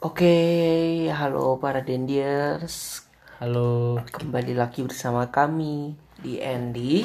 Oke, 0.00 1.12
halo 1.12 1.60
para 1.60 1.84
Dendiers. 1.84 3.04
Halo. 3.36 4.00
Kembali 4.08 4.56
lagi 4.56 4.80
bersama 4.80 5.28
kami 5.28 5.92
di 6.24 6.40
Andy. 6.40 7.04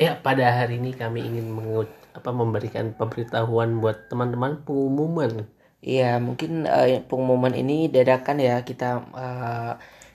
Ya, 0.00 0.16
pada 0.16 0.48
hari 0.48 0.80
ini 0.80 0.96
kami 0.96 1.28
ingin 1.28 1.52
mengut 1.52 1.92
apa 2.16 2.32
memberikan 2.32 2.96
pemberitahuan 2.96 3.84
buat 3.84 4.08
teman-teman 4.08 4.64
pengumuman. 4.64 5.44
Iya, 5.84 6.16
mungkin 6.24 6.64
eh, 6.64 7.04
pengumuman 7.04 7.52
ini 7.52 7.92
dadakan 7.92 8.40
ya 8.40 8.64
kita 8.64 9.04
eh, 9.12 9.72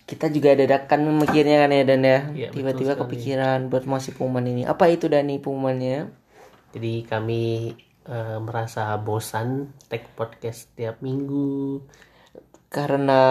kita 0.10 0.34
juga 0.34 0.58
dadakan 0.58 1.06
mikirnya 1.22 1.62
kan 1.62 1.70
ya 1.70 1.84
Dan 1.86 2.02
ya. 2.02 2.20
Iya, 2.34 2.50
Tiba-tiba 2.50 2.98
kepikiran 2.98 3.70
buat 3.70 3.86
masih 3.86 4.18
pengumuman 4.18 4.50
ini. 4.50 4.66
Apa 4.66 4.90
itu 4.90 5.06
Dani 5.06 5.38
pengumumannya? 5.38 6.10
Jadi 6.74 7.06
kami 7.06 7.78
eh, 8.08 8.38
merasa 8.40 8.96
bosan 9.00 9.72
take 9.88 10.12
podcast 10.16 10.72
tiap 10.76 11.00
minggu. 11.00 11.84
Karena 12.74 13.22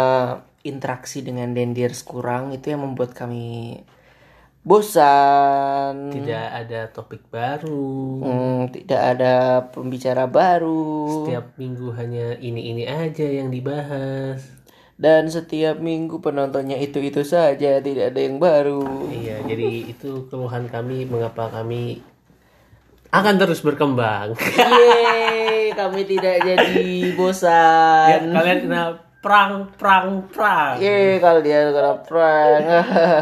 interaksi 0.62 1.20
dengan 1.26 1.50
Dendiers 1.50 2.06
kurang 2.06 2.54
itu 2.54 2.70
yang 2.70 2.86
membuat 2.86 3.12
kami 3.12 3.82
bosan. 4.62 6.14
Tidak 6.14 6.46
ada 6.54 6.86
topik 6.94 7.26
baru. 7.28 8.22
Hmm, 8.22 8.60
tidak 8.70 9.02
ada 9.18 9.34
pembicara 9.74 10.30
baru. 10.30 11.26
Setiap 11.26 11.58
minggu 11.58 11.90
hanya 11.98 12.38
ini-ini 12.38 12.86
aja 12.86 13.26
yang 13.26 13.50
dibahas. 13.50 14.62
Dan 15.02 15.26
setiap 15.26 15.82
minggu 15.82 16.22
penontonnya 16.22 16.78
itu-itu 16.78 17.26
saja, 17.26 17.82
tidak 17.82 18.14
ada 18.14 18.20
yang 18.22 18.38
baru. 18.38 18.86
Iya, 19.10 19.42
jadi 19.50 19.90
itu 19.90 20.30
keluhan 20.30 20.70
kami 20.70 21.10
mengapa 21.10 21.50
kami 21.50 21.98
akan 23.12 23.34
terus 23.36 23.60
berkembang. 23.60 24.32
Yeay, 24.56 25.76
kami 25.76 26.08
tidak 26.08 26.40
jadi 26.40 26.80
ya, 26.80 27.12
bosan. 27.12 28.32
kalian 28.32 28.58
kena 28.64 28.82
prang 29.20 29.68
prang 29.76 30.24
prang. 30.32 30.80
Yeay, 30.80 31.20
kalau 31.20 31.44
dia 31.44 31.68
kena 31.68 32.00
prank. 32.00 32.64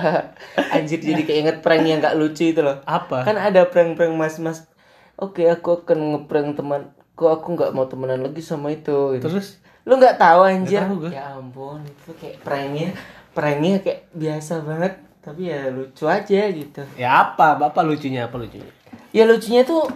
Anjir 0.78 1.02
jadi 1.02 1.22
keinget 1.26 1.58
prank 1.58 1.82
yang 1.82 1.98
gak 1.98 2.14
lucu 2.14 2.54
itu 2.54 2.62
loh. 2.62 2.78
Apa? 2.86 3.26
Kan 3.26 3.34
ada 3.34 3.66
prank-prank 3.66 4.14
mas-mas. 4.14 4.70
Oke, 5.18 5.44
aku 5.44 5.82
akan 5.82 5.98
ngeprank 6.16 6.54
teman. 6.54 6.94
Kok 7.12 7.30
aku 7.36 7.46
nggak 7.52 7.74
mau 7.74 7.84
temenan 7.84 8.24
lagi 8.24 8.40
sama 8.40 8.72
itu. 8.72 9.18
Terus 9.20 9.60
Lu 9.84 9.98
nggak 9.98 10.16
tahu 10.16 10.40
anjir? 10.46 10.80
tahu 10.80 11.04
gua. 11.04 11.10
Ya 11.10 11.34
ampun, 11.34 11.80
itu 11.82 12.12
kayak 12.16 12.40
pranknya, 12.40 12.94
pranknya 13.32 13.80
kayak 13.82 14.06
biasa 14.14 14.62
banget. 14.62 14.92
Tapi 15.20 15.52
ya 15.52 15.68
lucu 15.68 16.08
aja 16.08 16.40
gitu. 16.48 16.80
ya 16.96 17.08
apa? 17.20 17.58
Bapak 17.58 17.84
lucunya 17.84 18.24
apa 18.24 18.40
lucunya? 18.40 18.72
Ya 19.10 19.24
lucunya 19.24 19.62
tuh 19.62 19.86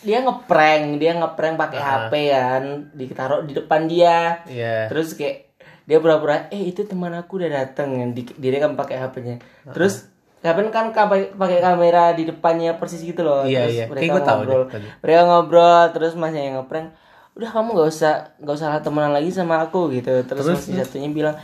dia 0.00 0.18
ngeprank, 0.20 0.96
dia 0.96 1.12
ngeprank 1.12 1.54
pakai 1.58 1.78
HP 1.78 2.12
kan, 2.30 2.62
ditaruh 2.92 3.44
di 3.44 3.52
depan 3.52 3.84
dia. 3.84 4.40
Iya. 4.46 4.88
Terus 4.88 5.12
kayak 5.12 5.52
dia 5.84 5.98
pura-pura, 5.98 6.46
eh 6.48 6.62
itu 6.64 6.82
teman 6.82 7.12
aku 7.12 7.36
udah 7.36 7.50
dateng 7.52 7.98
kan, 7.98 8.08
Di- 8.10 8.36
dia 8.38 8.58
kan 8.58 8.72
pakai 8.74 8.96
HP-nya. 8.96 9.36
Terus 9.70 10.08
Kapan 10.40 10.72
kan 10.72 10.88
ka- 10.88 11.04
pakai 11.36 11.60
kamera 11.60 12.16
di 12.16 12.24
depannya 12.24 12.80
persis 12.80 13.04
gitu 13.04 13.20
loh. 13.20 13.44
Iya, 13.44 13.60
terus 13.60 13.76
iya. 13.76 13.84
mereka 13.84 14.04
Kayak 14.08 14.24
tahu 14.24 14.38
ngobrol. 14.40 14.62
tadi. 14.72 14.86
Mereka 15.04 15.20
ngobrol 15.28 15.82
terus 15.92 16.12
masnya 16.16 16.40
yang 16.40 16.56
ngeprank. 16.56 16.86
Udah 17.36 17.48
kamu 17.52 17.68
nggak 17.76 17.88
usah 17.92 18.14
nggak 18.40 18.56
usah 18.56 18.80
temenan 18.80 19.12
lagi 19.12 19.28
sama 19.28 19.60
aku 19.60 19.92
gitu. 19.92 20.08
Terus, 20.24 20.48
masnya 20.48 20.80
satunya 20.80 21.12
bilang 21.12 21.36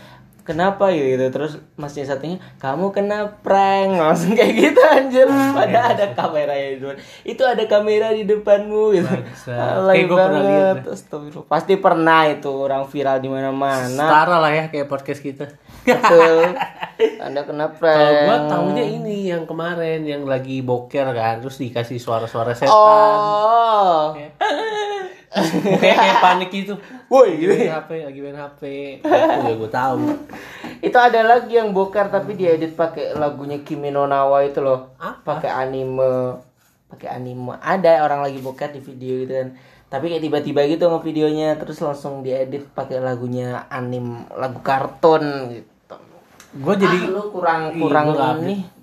kenapa 0.47 0.95
ya 0.95 1.19
gitu. 1.19 1.27
Terus 1.35 1.59
masnya 1.75 2.07
satunya 2.07 2.39
kamu 2.63 2.95
kena 2.95 3.43
prank. 3.43 3.99
Langsung 4.07 4.39
kayak 4.39 4.55
gitu 4.55 4.81
anjir. 4.81 5.27
Padahal 5.27 5.99
ada 5.99 6.07
kamera 6.15 6.55
di 6.55 6.79
depan. 6.79 6.97
Itu 7.27 7.43
ada 7.43 7.65
kamera 7.67 8.15
di 8.15 8.23
depanmu. 8.23 8.95
Gitu. 8.95 9.11
Pernah 9.45 9.93
lihat 9.93 10.09
banget. 10.09 10.77
Astagfirullah. 10.95 11.51
pasti 11.51 11.75
pernah 11.77 12.31
itu 12.31 12.51
orang 12.55 12.87
viral 12.87 13.19
di 13.19 13.29
mana-mana. 13.29 13.91
Setara 13.91 14.37
lah 14.39 14.53
ya 14.55 14.65
kayak 14.71 14.87
podcast 14.87 15.21
kita. 15.21 15.51
betul. 15.83 16.55
Anda 17.27 17.45
kena 17.45 17.69
Kalau 17.69 17.79
prank. 17.83 18.25
gua 18.25 18.39
tahunya 18.49 18.85
ini 18.89 19.29
yang 19.29 19.45
kemarin 19.45 20.01
yang 20.07 20.25
lagi 20.25 20.65
boker 20.65 21.13
kan, 21.13 21.45
terus 21.45 21.61
dikasih 21.61 22.01
suara-suara 22.01 22.57
setan. 22.57 22.73
oh 22.73 24.17
Kayak 25.77 25.97
kayak 26.01 26.17
panik 26.25 26.51
gitu. 26.51 26.75
woi 27.07 27.37
Lagi 27.37 27.45
gitu 27.45 27.53
main 27.53 27.77
HP, 27.77 27.91
lagi 28.09 28.21
main 28.25 28.39
HP. 28.41 28.63
Aku 29.05 29.47
ya 29.47 29.55
gua 29.61 29.71
tahu. 29.71 29.99
itu 30.81 30.97
ada 30.97 31.21
lagi 31.23 31.53
yang 31.57 31.71
bokar 31.77 32.09
tapi 32.09 32.35
diedit 32.35 32.73
pakai 32.73 33.17
lagunya 33.17 33.61
Kimi 33.61 33.89
no 33.89 34.05
Nawa 34.05 34.45
itu 34.45 34.61
loh 34.61 34.93
Apa? 35.01 35.41
pakai 35.41 35.51
anime 35.53 36.37
pakai 36.87 37.09
anime 37.17 37.57
ada 37.59 38.05
orang 38.05 38.21
lagi 38.23 38.39
bokar 38.45 38.71
di 38.71 38.81
video 38.85 39.25
gitu 39.25 39.33
kan 39.33 39.49
tapi 39.87 40.11
kayak 40.13 40.23
tiba-tiba 40.23 40.61
gitu 40.67 40.91
ngevideonya 40.91 41.57
terus 41.57 41.79
langsung 41.81 42.21
diedit 42.21 42.67
pakai 42.75 42.99
lagunya 43.01 43.65
anim 43.71 44.27
lagu 44.35 44.61
kartun 44.61 45.53
gitu 45.55 45.67
Gua 46.57 46.73
jadi 46.73 46.97
ah, 46.97 47.13
lu 47.13 47.23
kurang 47.37 47.63
kurang 47.77 48.05
gua 48.17 48.33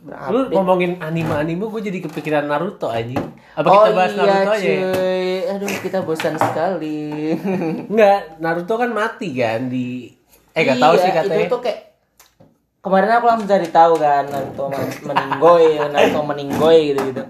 lu 0.03 0.51
ngomongin 0.51 0.99
anime-anime 0.99 1.63
gue 1.63 1.81
jadi 1.81 1.99
kepikiran 2.01 2.43
Naruto 2.43 2.87
aja. 2.87 3.15
Apa 3.55 3.65
oh 3.65 3.81
kita 3.81 3.91
bahas 3.93 4.11
iya 4.11 4.19
Naruto 4.19 4.51
aja? 4.51 4.59
ya? 4.59 4.77
cuy 4.83 5.25
aduh 5.45 5.69
kita 5.79 5.97
bosan 6.01 6.35
sekali 6.35 6.99
Enggak, 7.91 8.19
Naruto 8.37 8.73
kan 8.75 8.89
mati 8.89 9.31
kan 9.33 9.67
di 9.67 10.11
eh 10.51 10.61
gak 10.61 10.77
tahu 10.77 10.95
sih 10.97 11.07
Iya, 11.07 11.17
katanya. 11.17 11.39
Itu 11.39 11.49
tuh 11.49 11.61
kayak 11.61 11.79
kemarin 12.79 13.09
aku 13.11 13.25
langsung 13.25 13.47
cari 13.47 13.67
tahu 13.69 13.93
kan 13.95 14.23
Naruto 14.27 14.63
men- 14.67 15.01
meninggoy, 15.05 15.65
Naruto 15.81 16.19
meninggoy 16.21 16.79
gitu-gitu. 16.91 17.23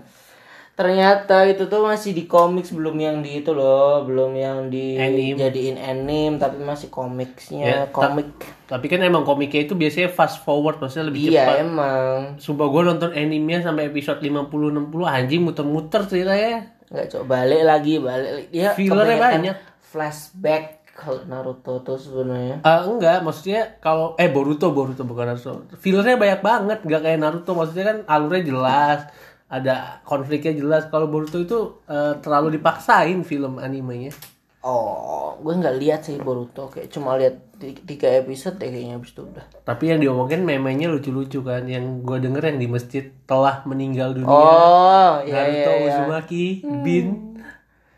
Ternyata 0.74 1.46
itu 1.46 1.70
tuh 1.70 1.86
masih 1.86 2.12
di 2.12 2.26
komik 2.26 2.66
sebelum 2.66 2.98
yang 2.98 3.22
di 3.22 3.40
itu 3.40 3.54
loh, 3.54 4.02
belum 4.04 4.34
yang 4.34 4.58
di 4.68 4.98
Anime. 4.98 5.38
jadiin 5.38 5.78
anime 5.78 6.42
tapi 6.42 6.58
masih 6.58 6.90
komiksnya, 6.90 7.62
Ya, 7.62 7.80
komik. 7.88 8.34
Tapi 8.66 8.86
kan 8.90 8.98
emang 9.00 9.22
komiknya 9.22 9.64
itu 9.64 9.78
biasanya 9.78 10.10
fast 10.10 10.42
forward, 10.42 10.82
maksudnya 10.82 11.14
lebih 11.14 11.30
Iya 11.30 11.46
cepat. 11.46 11.58
emang. 11.62 12.18
Sumpah 12.42 12.68
gue 12.68 12.82
nonton 12.84 13.14
animenya 13.14 13.62
sampai 13.64 13.86
episode 13.86 14.18
50-60 14.18 14.90
anjing 15.06 15.42
muter-muter 15.42 16.02
ceritanya. 16.10 16.74
Nggak 16.90 17.06
coba 17.08 17.26
balik 17.38 17.62
lagi, 17.64 17.94
balik. 17.98 18.32
Dia 18.50 18.74
Fillernya 18.74 19.18
banyak. 19.20 19.56
Flashback 19.78 20.66
kalau 20.92 21.22
Naruto 21.24 21.82
tuh 21.82 21.98
sebenarnya. 21.98 22.62
Ah 22.62 22.82
enggak, 22.82 23.22
maksudnya 23.22 23.78
kalau 23.78 24.14
eh 24.16 24.26
Boruto, 24.26 24.70
Boruto 24.70 25.02
bukan 25.02 25.26
Naruto. 25.28 25.70
Fillernya 25.76 26.18
banyak 26.18 26.42
banget, 26.42 26.80
nggak 26.82 27.02
kayak 27.04 27.20
Naruto. 27.20 27.54
Maksudnya 27.54 27.86
kan 27.88 27.98
alurnya 28.08 28.44
jelas, 28.44 29.00
ada 29.54 30.02
konfliknya 30.02 30.58
jelas. 30.58 30.90
Kalau 30.90 31.06
Boruto 31.06 31.38
itu 31.38 31.86
eh, 31.86 32.18
terlalu 32.18 32.58
dipaksain 32.58 33.22
film 33.22 33.62
animenya. 33.62 34.10
Oh, 34.64 35.36
gue 35.38 35.54
nggak 35.54 35.76
lihat 35.78 36.02
sih 36.02 36.16
Boruto 36.18 36.72
kayak 36.72 36.88
cuma 36.90 37.20
lihat 37.20 37.36
ti- 37.60 37.76
tiga 37.84 38.08
episode 38.16 38.56
deh 38.58 38.72
kayaknya 38.72 38.96
habis 38.96 39.12
itu 39.12 39.22
udah. 39.22 39.44
Tapi 39.62 39.92
yang 39.92 40.00
diomongin 40.00 40.42
memenya 40.42 40.88
lucu-lucu 40.88 41.44
kan. 41.44 41.68
Yang 41.68 42.02
gue 42.02 42.18
denger 42.24 42.44
yang 42.48 42.58
di 42.58 42.68
masjid 42.68 43.04
telah 43.28 43.62
meninggal 43.68 44.16
dunia. 44.16 44.32
Oh, 44.32 45.20
iya 45.22 45.36
Naruto 45.36 45.52
iya 45.70 45.78
iya. 45.78 45.88
Uzumaki 46.00 46.46
Bin 46.82 47.08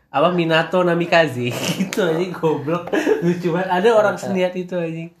apa 0.06 0.32
Minato 0.32 0.80
Namikaze 0.80 1.52
gitu 1.76 2.00
aja 2.00 2.24
goblok 2.32 2.88
lucu 3.20 3.52
banget 3.52 3.68
ada 3.68 3.88
orang 3.92 4.16
seniat 4.16 4.56
itu 4.56 4.72
aja 4.72 5.12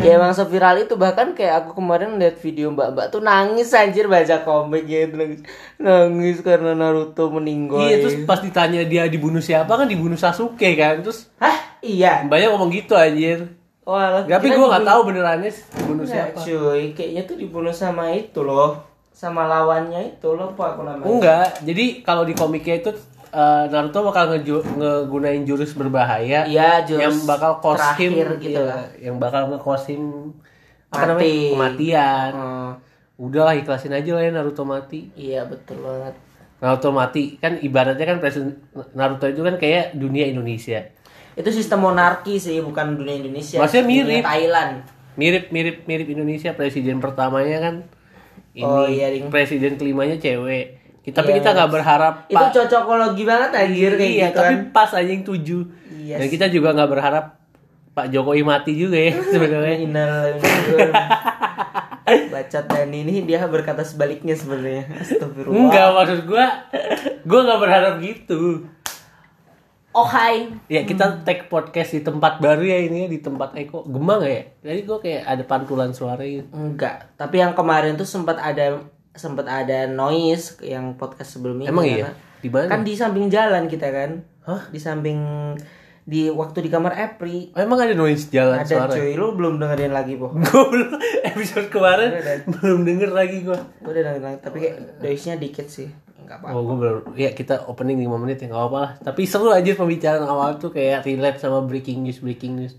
Ya 0.00 0.16
emang 0.16 0.32
seviral 0.32 0.80
itu 0.80 0.96
bahkan 0.96 1.36
kayak 1.36 1.68
aku 1.68 1.76
kemarin 1.76 2.16
lihat 2.16 2.40
video 2.40 2.72
mbak-mbak 2.72 3.12
tuh 3.12 3.20
nangis 3.20 3.68
anjir 3.76 4.08
baca 4.08 4.40
komik 4.40 4.88
gitu 4.88 5.12
nangis, 5.12 5.44
nangis 5.76 6.36
karena 6.40 6.72
Naruto 6.72 7.28
meninggal. 7.28 7.84
iya 7.84 8.00
terus 8.00 8.16
pas 8.24 8.40
ditanya 8.40 8.80
dia 8.82 9.04
dibunuh 9.06 9.44
siapa 9.44 9.68
kan 9.68 9.84
dibunuh 9.84 10.16
Sasuke 10.16 10.72
kan 10.72 11.04
terus 11.04 11.28
Hah? 11.36 11.52
Iya. 11.84 12.24
banyak 12.24 12.48
ngomong 12.48 12.72
gitu 12.72 12.96
anjir 12.96 13.44
Wah, 13.84 14.22
tapi 14.22 14.48
gue 14.48 14.62
nggak 14.62 14.86
tahu 14.86 15.00
benerannya 15.04 15.50
dibunuh 15.50 16.04
Enggak, 16.08 16.32
siapa 16.32 16.38
cuy, 16.48 16.82
kayaknya 16.94 17.22
tuh 17.26 17.36
dibunuh 17.36 17.74
sama 17.74 18.12
itu 18.14 18.40
loh. 18.40 18.80
Sama 19.10 19.44
lawannya 19.44 20.14
itu 20.14 20.28
loh, 20.30 20.54
apa 20.54 20.64
aku 20.70 20.80
namanya? 20.86 21.08
enggak 21.10 21.48
jadi 21.60 21.84
kalau 22.00 22.22
di 22.22 22.32
komiknya 22.32 22.80
itu 22.80 22.90
eh, 23.30 23.64
Naruto 23.66 23.98
bakal 24.02 24.24
ngeju- 24.32 24.66
ngegunain 24.72 25.42
jurus 25.42 25.72
berbahaya 25.72 26.44
Iya, 26.44 26.82
jurus 26.82 27.00
yang 27.00 27.16
bakal 27.24 27.52
kosim 27.58 28.10
gitu 28.36 28.50
iya, 28.52 28.60
lah. 28.64 28.84
yang 28.96 29.16
bakal 29.16 29.48
ngekosim 29.48 30.34
apa 30.88 31.04
namanya 31.06 31.30
kematian 31.50 32.30
Hmm, 32.32 32.70
udahlah 33.16 33.54
ikhlasin 33.54 33.92
aja 33.92 34.10
lah 34.10 34.22
ya 34.22 34.30
Naruto 34.30 34.62
mati 34.62 35.06
iya 35.14 35.44
betul 35.44 35.78
banget. 35.78 36.14
Naruto 36.58 36.90
mati 36.90 37.22
kan 37.36 37.56
ibaratnya 37.56 38.04
kan 38.04 38.18
presiden 38.18 38.58
Naruto 38.92 39.24
itu 39.24 39.40
kan 39.40 39.54
kayak 39.56 39.94
dunia 39.94 40.26
Indonesia 40.26 40.82
Itu 41.30 41.48
sistem 41.48 41.80
monarki 41.80 42.36
sih, 42.36 42.58
bukan 42.58 42.96
dunia 42.96 43.16
Indonesia. 43.16 43.56
Maksudnya 43.56 43.84
Dunia 43.84 44.02
mirip. 44.02 44.24
Thailand. 44.24 44.74
mirip 45.12 45.44
mirip 45.50 45.76
mirip 45.84 46.08
Indonesia 46.08 46.50
presiden 46.52 46.98
pertamanya 46.98 47.58
kan 47.60 47.74
ini 48.50 48.64
Oh, 48.64 48.82
iya, 48.84 49.08
presiden 49.28 49.76
kelimanya 49.76 50.16
cewek 50.16 50.79
Kita- 51.00 51.16
tapi 51.18 51.30
Iya. 51.30 51.36
kita 51.38 51.50
nggak 51.52 51.70
berharap 51.70 52.14
Itu 52.26 52.36
Pak 52.36 52.48
cocokologi 52.52 53.24
banget 53.24 53.50
anjir 53.54 53.92
kayak 53.94 54.10
iya 54.10 54.26
gitu 54.26 54.38
tapi 54.38 54.54
kan. 54.54 54.62
pas 54.70 54.90
aja 54.92 55.06
yang 55.06 55.24
tujuh 55.24 55.62
Iya 55.90 56.16
dan 56.16 56.26
kita 56.28 56.46
juga 56.48 56.68
nggak 56.72 56.90
berharap 56.90 57.24
Pak 57.90 58.06
Jokowi 58.08 58.42
mati 58.42 58.72
juga 58.74 58.96
ya 58.96 59.12
sebenarnya 59.32 59.76
Bacot 62.26 62.64
dan 62.66 62.90
ini 62.90 63.22
dia 63.22 63.46
berkata 63.46 63.80
sebaliknya 63.80 64.34
sebenarnya. 64.34 64.82
Astagfirullah. 64.98 65.54
enggak 65.56 65.88
maksud 65.92 66.20
gua 66.24 66.46
gua 67.22 67.40
nggak 67.44 67.60
berharap 67.60 67.94
gitu 67.98 68.66
Oh 69.90 70.06
hai. 70.06 70.46
Ya 70.66 70.86
kita 70.86 71.22
take 71.24 71.46
podcast 71.46 71.90
di 71.90 72.00
tempat 72.00 72.38
baru 72.38 72.62
ya 72.62 72.78
ini 72.80 72.96
ya, 72.96 73.08
di 73.08 73.18
tempat 73.18 73.58
Eko 73.58 73.82
Gemang 73.84 74.22
ya. 74.22 74.46
Jadi 74.62 74.86
gue 74.86 74.98
kayak 75.00 75.22
ada 75.24 75.42
pantulan 75.44 75.90
suara 75.90 76.22
gitu. 76.22 76.46
Enggak, 76.52 77.10
tapi 77.16 77.42
yang 77.42 77.58
kemarin 77.58 77.98
tuh 77.98 78.06
sempat 78.06 78.38
ada 78.38 78.86
sempat 79.14 79.46
ada 79.50 79.90
noise 79.90 80.58
yang 80.62 80.94
podcast 80.94 81.38
sebelumnya. 81.38 81.70
Emang 81.70 81.86
iya? 81.86 82.14
Di 82.40 82.48
mana? 82.48 82.70
Kan 82.70 82.86
di 82.86 82.94
samping 82.94 83.26
jalan 83.28 83.66
kita 83.66 83.90
kan. 83.90 84.22
Hah? 84.46 84.70
Di 84.70 84.80
samping 84.80 85.18
di 86.10 86.26
waktu 86.32 86.66
di 86.66 86.70
kamar 86.72 86.96
Epri 86.96 87.52
Oh, 87.54 87.60
emang 87.60 87.78
ada 87.78 87.94
noise 87.94 88.32
jalan 88.32 88.64
ada 88.64 88.66
suara? 88.66 88.90
cuy, 88.90 89.14
lu 89.14 89.36
belum 89.36 89.60
dengerin 89.62 89.92
lagi, 89.94 90.18
Po. 90.18 90.32
Gue 90.48 90.64
belum 90.72 90.90
episode 91.22 91.68
kemarin 91.70 92.10
belum 92.48 92.80
denger 92.82 93.10
lagi 93.14 93.46
gue. 93.46 93.58
Gue 93.84 93.90
udah 93.94 94.02
dengerin 94.10 94.24
lagi, 94.24 94.38
tapi 94.42 94.56
kayak 94.64 94.76
noise-nya 94.98 95.36
dikit 95.38 95.68
sih. 95.70 95.86
Enggak 96.18 96.42
apa-apa. 96.42 96.56
Oh 96.56 96.62
gue 96.66 96.76
belum. 96.80 97.00
Ya 97.14 97.30
kita 97.30 97.68
opening 97.68 98.00
5 98.02 98.22
menit 98.26 98.42
ya 98.42 98.50
nggak 98.50 98.58
apa-apa 98.58 98.78
lah. 98.80 98.92
Tapi 98.98 99.22
seru 99.28 99.52
aja 99.52 99.70
pembicaraan 99.76 100.26
awal 100.26 100.58
tuh 100.58 100.74
kayak 100.74 101.06
relate 101.06 101.38
sama 101.38 101.62
breaking 101.62 102.02
news 102.02 102.18
breaking 102.18 102.58
news 102.58 102.74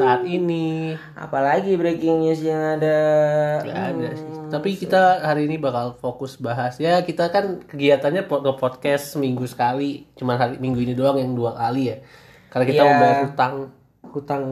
saat 0.00 0.22
ini. 0.24 0.96
Apalagi 1.12 1.76
breaking 1.76 2.24
news 2.24 2.40
yang 2.40 2.80
ada. 2.80 2.98
Gak 3.60 3.76
ada 3.92 4.08
sih. 4.16 4.28
Tapi 4.48 4.68
kita 4.74 5.20
hari 5.22 5.46
ini 5.46 5.56
bakal 5.56 5.94
fokus 5.94 6.34
bahas 6.34 6.74
ya 6.76 6.98
kita 7.00 7.28
kan 7.28 7.62
kegiatannya 7.62 8.24
po- 8.24 8.40
nge-podcast 8.40 9.14
seminggu 9.14 9.44
sekali. 9.44 10.08
Cuman 10.16 10.34
hari 10.34 10.56
minggu 10.56 10.80
ini 10.80 10.96
doang 10.96 11.16
yang 11.16 11.36
dua 11.36 11.52
kali 11.52 11.92
ya. 11.92 11.96
Karena 12.48 12.64
kita 12.64 12.80
Iya. 12.80 12.88
mau 12.88 12.96
bayar 12.98 13.18
hutang 13.28 13.54
hutang 14.02 14.44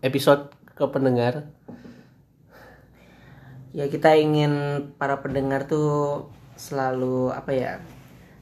episode 0.00 0.48
ke 0.72 0.84
pendengar. 0.86 1.50
Ya 3.76 3.84
kita 3.86 4.16
ingin 4.16 4.52
para 4.96 5.20
pendengar 5.20 5.68
tuh 5.68 6.24
selalu 6.56 7.28
apa 7.30 7.52
ya? 7.52 7.72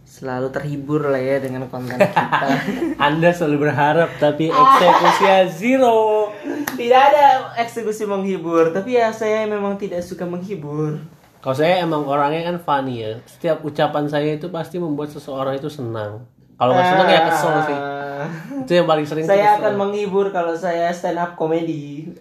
Selalu 0.05 0.53
terhibur 0.53 1.11
lah 1.11 1.19
ya 1.19 1.41
dengan 1.41 1.67
konten 1.73 1.97
kita. 1.97 2.49
Anda 3.09 3.33
selalu 3.35 3.67
berharap 3.69 4.15
tapi 4.21 4.53
eksekusinya 4.53 5.37
zero. 5.49 6.31
tidak 6.79 7.01
ada 7.11 7.27
eksekusi 7.59 8.05
menghibur, 8.05 8.71
tapi 8.71 9.01
ya 9.01 9.11
saya 9.11 9.49
memang 9.49 9.81
tidak 9.81 10.05
suka 10.05 10.29
menghibur. 10.29 11.01
Kalau 11.45 11.57
saya 11.57 11.85
emang 11.85 12.09
orangnya 12.09 12.53
kan 12.53 12.57
funny 12.57 13.05
ya. 13.05 13.21
Setiap 13.29 13.61
ucapan 13.61 14.09
saya 14.09 14.37
itu 14.37 14.49
pasti 14.49 14.81
membuat 14.81 15.13
seseorang 15.13 15.61
itu 15.61 15.69
senang. 15.69 16.25
Kalau 16.57 16.73
nggak 16.73 16.89
senang 16.89 17.09
ya 17.11 17.21
kesel 17.29 17.55
sih. 17.67 17.79
Ah, 17.79 18.27
Itu 18.63 18.73
yang 18.79 18.87
paling 18.87 19.05
sering 19.05 19.27
saya 19.27 19.59
akan 19.59 19.75
menghibur 19.75 20.31
kalau 20.31 20.55
saya 20.55 20.89
stand 20.95 21.19
up 21.19 21.35
comedy. 21.35 22.15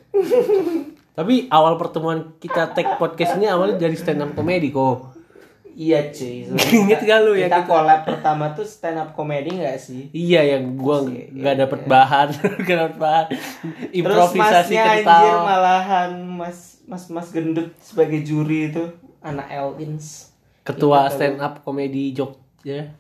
Tapi 1.14 1.46
awal 1.54 1.78
pertemuan 1.78 2.34
kita 2.42 2.74
take 2.74 2.98
podcast 2.98 3.38
ini 3.38 3.46
awalnya 3.46 3.78
dari 3.78 3.94
stand 3.94 4.26
up 4.26 4.34
comedy 4.34 4.74
kok. 4.74 5.13
Iya 5.74 6.14
cuy. 6.14 6.46
Ingat 6.86 7.02
gak 7.02 7.20
lu 7.26 7.34
ya 7.34 7.50
Kita 7.50 7.66
collab 7.66 8.06
pertama 8.06 8.54
tuh 8.54 8.62
stand 8.62 9.02
up 9.02 9.10
comedy 9.18 9.58
gak 9.58 9.82
sih? 9.82 10.14
Iya 10.14 10.58
yang 10.58 10.78
gua 10.78 11.02
nggak 11.10 11.56
dapet 11.66 11.80
bahan, 11.90 12.28
nggak 12.64 12.78
dapet 12.78 12.98
bahan. 13.02 13.26
Terus 13.34 13.94
Improvisasi 13.98 14.74
masnya 14.78 14.84
kental. 14.86 15.18
anjir 15.18 15.38
malahan 15.42 16.12
mas 16.30 16.60
mas 16.86 17.04
mas 17.10 17.28
gendut 17.34 17.74
sebagai 17.82 18.22
juri 18.22 18.70
itu 18.70 18.86
anak 19.26 19.50
Elvins. 19.50 20.30
Ketua 20.62 21.10
stand 21.10 21.42
up 21.42 21.66
comedy 21.66 22.14
Jogja. 22.14 22.94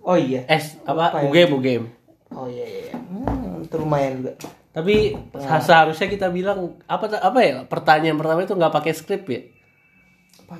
Oh 0.00 0.16
iya. 0.16 0.46
S 0.46 0.78
apa? 0.86 1.12
Lupa 1.12 1.18
ya. 1.20 1.26
UGM 1.28 1.50
UGM. 1.58 1.84
Oh 2.30 2.46
iya 2.46 2.64
iya. 2.64 2.80
iya. 2.88 2.96
Hmm, 2.96 3.66
itu 3.66 3.74
lumayan 3.74 4.22
juga. 4.22 4.32
Tapi 4.70 5.18
seharusnya 5.34 6.06
kita 6.06 6.30
bilang 6.30 6.78
apa 6.86 7.10
apa 7.18 7.38
ya? 7.42 7.66
Pertanyaan 7.66 8.14
pertama 8.14 8.46
itu 8.46 8.54
nggak 8.54 8.70
pakai 8.70 8.92
skrip 8.94 9.26
ya? 9.26 9.42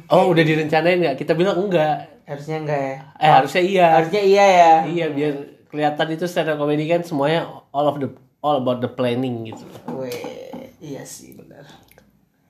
Oh 0.07 0.31
udah 0.31 0.45
direncanain 0.47 0.99
nggak? 1.03 1.17
Kita 1.19 1.35
bilang 1.35 1.59
enggak. 1.59 2.23
Harusnya 2.27 2.57
enggak 2.63 2.81
ya? 2.81 2.97
Eh 3.19 3.31
harusnya 3.31 3.63
iya. 3.63 3.87
Harusnya 3.99 4.23
iya 4.23 4.45
ya. 4.47 4.73
Iya 4.87 5.07
biar 5.11 5.35
kelihatan 5.71 6.09
itu 6.15 6.25
stand 6.31 6.51
up 6.51 6.59
comedy 6.59 6.87
kan 6.87 7.03
semuanya 7.03 7.47
all 7.75 7.87
of 7.91 7.99
the 7.99 8.11
all 8.43 8.63
about 8.63 8.79
the 8.79 8.91
planning 8.91 9.51
gitu. 9.51 9.67
Weh, 9.91 10.71
iya 10.79 11.03
sih 11.03 11.35
benar. 11.35 11.67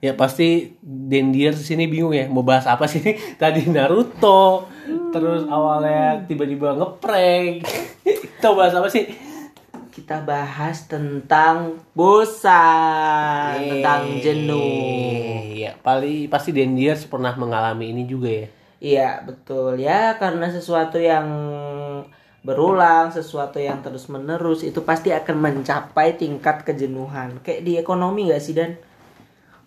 Ya 0.00 0.16
pasti 0.16 0.80
Dendier 0.80 1.52
sini 1.52 1.84
bingung 1.84 2.16
ya 2.16 2.24
mau 2.28 2.40
bahas 2.40 2.64
apa 2.64 2.88
sih 2.88 3.04
tadi 3.40 3.68
Naruto 3.68 4.64
terus 5.12 5.44
awalnya 5.44 6.24
tiba-tiba 6.24 6.72
ngeprank 6.72 7.68
itu 8.08 8.48
bahas 8.56 8.72
apa 8.72 8.88
sih 8.88 9.29
Kita 9.90 10.22
bahas 10.22 10.86
tentang 10.86 11.82
bosan, 11.98 13.58
tentang 13.58 14.22
jenuh. 14.22 15.50
Iya 15.60 15.74
paling 15.82 16.30
pasti 16.30 16.54
Dendier 16.54 16.96
pernah 17.10 17.34
mengalami 17.34 17.90
ini 17.90 18.06
juga 18.06 18.30
ya 18.30 18.46
Iya 18.80 19.08
betul 19.28 19.76
ya 19.76 20.16
karena 20.16 20.48
sesuatu 20.48 20.96
yang 20.96 21.28
berulang, 22.40 23.12
sesuatu 23.12 23.60
yang 23.60 23.84
terus 23.84 24.08
menerus 24.08 24.64
itu 24.64 24.80
pasti 24.80 25.12
akan 25.12 25.36
mencapai 25.36 26.16
tingkat 26.16 26.64
kejenuhan. 26.64 27.44
Kayak 27.44 27.60
di 27.68 27.72
ekonomi 27.76 28.32
gak 28.32 28.40
sih 28.40 28.56
dan? 28.56 28.80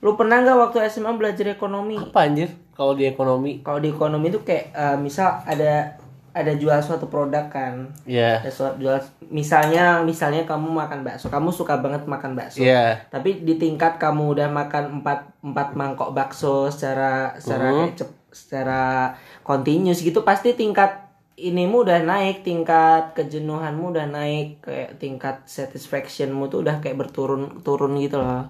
Lu 0.01 0.17
pernah 0.17 0.41
nggak 0.41 0.57
waktu 0.57 0.77
SMA 0.89 1.13
belajar 1.15 1.47
ekonomi? 1.53 1.95
apa 1.95 2.25
anjir 2.27 2.49
kalau 2.73 2.97
di 2.97 3.05
ekonomi 3.07 3.61
Kalau 3.61 3.79
di 3.79 3.93
ekonomi 3.93 4.27
itu 4.33 4.41
kayak 4.41 4.65
eh, 4.73 4.97
misal 4.97 5.45
ada 5.45 6.01
ada 6.33 6.49
jual 6.51 6.75
suatu 6.77 7.05
produk 7.05 7.45
kan. 7.47 7.87
ya 8.03 8.41
Ada 8.41 8.49
suatu 8.49 8.81
jual 8.81 8.97
misalnya 9.29 10.01
misalnya 10.01 10.43
kamu 10.43 10.65
makan 10.65 11.05
bakso, 11.05 11.29
kamu 11.29 11.49
suka 11.49 11.77
banget 11.77 12.03
makan 12.03 12.33
bakso. 12.33 12.59
Iya 12.59 12.97
Tapi 13.07 13.41
di 13.41 13.55
tingkat 13.55 13.95
kamu 13.95 14.33
udah 14.33 14.49
makan 14.49 14.99
empat 14.99 15.19
empat 15.39 15.67
mangkok 15.73 16.11
bakso 16.11 16.67
secara 16.67 17.37
secara 17.37 17.63
Hmm. 17.63 17.77
kayak 17.79 17.95
cep- 17.95 18.21
secara 18.33 19.13
continuous 19.41 20.01
gitu 20.01 20.25
pasti 20.25 20.51
tingkat 20.53 21.05
inimu 21.33 21.81
udah 21.81 22.01
naik, 22.01 22.41
tingkat 22.41 23.13
kejenuhanmu 23.13 23.89
udah 23.89 24.05
naik, 24.05 24.61
kayak 24.61 24.97
tingkat 24.97 25.41
satisfactionmu 25.45 26.45
tuh 26.45 26.61
udah 26.61 26.77
kayak 26.77 26.93
berturun 26.95 27.61
turun 27.61 27.97
gitu 27.97 28.17
loh. 28.17 28.49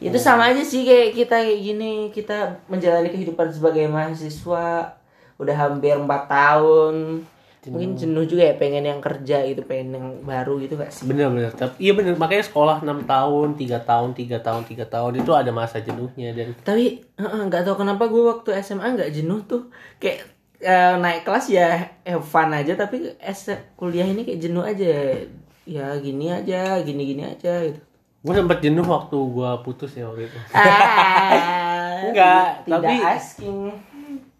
Itu 0.00 0.16
sama 0.16 0.48
aja 0.48 0.60
sih 0.60 0.84
kayak 0.84 1.12
kita 1.14 1.36
kayak 1.36 1.60
gini, 1.60 1.92
kita 2.10 2.64
menjalani 2.66 3.08
kehidupan 3.08 3.48
sebagai 3.48 3.88
mahasiswa 3.88 4.96
udah 5.36 5.56
hampir 5.56 5.94
empat 5.94 6.22
tahun. 6.26 7.24
Mungkin 7.64 7.96
jenuh 7.96 8.28
juga 8.28 8.44
ya 8.44 8.54
pengen 8.54 8.84
yang 8.84 9.00
kerja 9.00 9.40
gitu, 9.40 9.64
pengen 9.64 9.96
yang 9.96 10.06
baru 10.20 10.60
gitu 10.60 10.76
gak 10.76 10.92
sih? 10.92 11.08
bener-bener 11.08 11.48
tapi 11.48 11.80
iya 11.80 11.96
bener 11.96 12.12
makanya 12.14 12.44
sekolah 12.44 12.84
6 12.84 13.08
tahun 13.08 13.56
tiga 13.56 13.80
tahun 13.80 14.12
tiga 14.12 14.36
tahun 14.36 14.68
tiga 14.68 14.84
tahun 14.84 15.24
itu 15.24 15.32
ada 15.32 15.48
masa 15.48 15.80
jenuhnya 15.80 16.36
dan 16.36 16.52
tapi 16.60 17.00
nggak 17.16 17.64
tahu 17.64 17.80
kenapa 17.80 18.04
gue 18.04 18.20
waktu 18.20 18.60
SMA 18.60 18.84
nggak 19.00 19.16
jenuh 19.16 19.40
tuh. 19.48 19.72
Kayak 19.96 20.28
eh, 20.60 20.94
naik 21.00 21.24
kelas 21.24 21.46
ya 21.48 21.68
eh, 22.04 22.20
fun 22.20 22.52
aja 22.52 22.76
tapi 22.76 23.16
es 23.16 23.48
kuliah 23.74 24.04
ini 24.04 24.28
kayak 24.28 24.44
jenuh 24.44 24.60
aja. 24.60 25.24
Ya 25.64 25.96
gini 25.96 26.28
aja 26.28 26.76
gini 26.84 27.02
gini 27.08 27.24
aja 27.24 27.64
gitu. 27.64 27.80
Gue 28.20 28.34
sempet 28.36 28.60
jenuh 28.60 28.84
waktu 28.84 29.16
gue 29.16 29.50
putus 29.64 29.96
ya 29.96 30.04
waktu 30.04 30.28
itu. 30.28 30.38
Ah, 30.52 31.96
Enggak, 32.12 32.68
tapi- 32.68 33.00
asking 33.00 33.72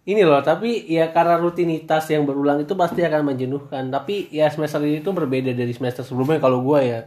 ini 0.05 0.21
loh 0.21 0.45
tapi 0.45 0.85
ya 0.85 1.09
karena 1.17 1.41
rutinitas 1.41 2.05
yang 2.13 2.29
berulang 2.29 2.61
itu 2.61 2.77
pasti 2.77 3.01
akan 3.01 3.35
menjenuhkan. 3.35 3.89
Tapi 3.89 4.29
ya 4.29 4.53
semester 4.53 4.85
ini 4.85 5.01
tuh 5.01 5.17
berbeda 5.17 5.57
dari 5.57 5.73
semester 5.73 6.05
sebelumnya 6.05 6.41
kalau 6.41 6.61
gue 6.61 6.81
ya. 6.85 7.01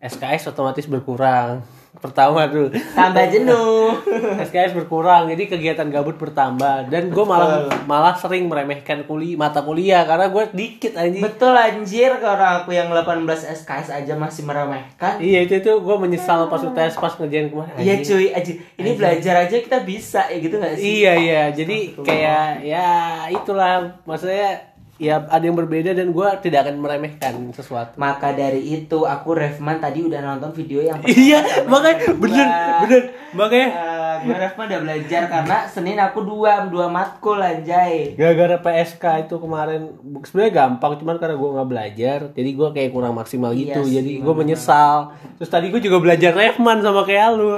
SKS 0.00 0.56
otomatis 0.56 0.88
berkurang 0.88 1.60
pertama 1.98 2.46
tuh. 2.46 2.70
Tambah 2.94 3.24
jenuh. 3.26 3.98
SKS 4.46 4.78
berkurang 4.78 5.26
jadi 5.26 5.50
kegiatan 5.50 5.90
gabut 5.90 6.14
bertambah. 6.14 6.86
Dan 6.86 7.10
gue 7.10 7.24
malah 7.26 7.66
malah 7.90 8.14
sering 8.14 8.46
meremehkan 8.46 9.02
kuliah 9.10 9.34
mata 9.34 9.66
kuliah 9.66 10.06
karena 10.06 10.30
gue 10.30 10.44
dikit 10.54 10.94
anjing. 10.94 11.22
Betul 11.22 11.58
anjir 11.58 12.14
kalau 12.22 12.62
aku 12.62 12.70
yang 12.70 12.88
18 12.94 13.26
SKS 13.66 13.90
aja 13.90 14.14
masih 14.14 14.46
meremehkan. 14.46 15.18
Iya 15.18 15.50
itu 15.50 15.58
tuh 15.58 15.82
gue 15.82 15.96
menyesal 15.98 16.46
pas 16.46 16.62
UTS 16.62 16.94
pas 17.00 17.14
ngerjain 17.18 17.50
kemarin 17.50 17.74
iya 17.80 17.94
cuy 18.04 18.28
aja 18.30 18.52
ini 18.78 18.90
belajar 18.94 19.34
aja 19.46 19.56
kita 19.58 19.78
bisa 19.82 20.28
ya 20.30 20.38
gitu 20.38 20.56
gak 20.60 20.74
sih? 20.76 21.02
Iya 21.02 21.12
iya, 21.16 21.42
jadi 21.50 21.78
kayak 21.98 22.44
ya 22.64 22.88
itulah 23.32 24.00
maksudnya 24.04 24.70
ya 25.00 25.24
ada 25.24 25.40
yang 25.40 25.56
berbeda 25.56 25.90
dan 25.90 26.12
gue 26.12 26.28
tidak 26.40 26.62
akan 26.62 26.76
meremehkan 26.76 27.32
sesuatu. 27.50 27.96
maka 27.96 28.30
dari 28.30 28.60
itu 28.60 29.02
aku 29.02 29.32
Refman 29.32 29.76
tadi 29.76 30.04
udah 30.04 30.20
nonton 30.20 30.52
video 30.52 30.80
yang 30.80 31.00
Iya, 31.02 31.40
makanya 31.64 32.12
bener 32.14 32.46
bener 32.78 33.02
makanya 33.32 33.68
Eh, 33.70 34.16
gue 34.22 34.36
Refma 34.36 34.62
udah 34.66 34.80
belajar 34.82 35.22
karena 35.26 35.56
Senin 35.64 35.96
aku 35.96 36.20
dua 36.20 36.68
dua 36.68 36.86
matkul 36.86 37.40
anjay. 37.40 38.12
gara-gara 38.12 38.60
PSK 38.60 39.00
itu 39.24 39.34
kemarin 39.34 39.88
sebenarnya 40.22 40.52
gampang 40.54 40.92
cuman 40.94 41.16
karena 41.16 41.34
gue 41.34 41.50
nggak 41.50 41.68
belajar 41.68 42.18
jadi 42.30 42.50
gue 42.52 42.68
kayak 42.70 42.90
kurang 42.90 43.14
maksimal 43.14 43.50
Iya 43.50 43.58
gitu 43.72 43.80
sih, 43.82 43.94
jadi 43.96 44.12
gue 44.20 44.34
menyesal 44.36 44.96
terus 45.34 45.48
tadi 45.48 45.68
gue 45.68 45.80
juga 45.80 45.96
belajar 45.98 46.30
Refman 46.30 46.78
sama 46.78 47.02
kayak 47.02 47.28
lu. 47.32 47.48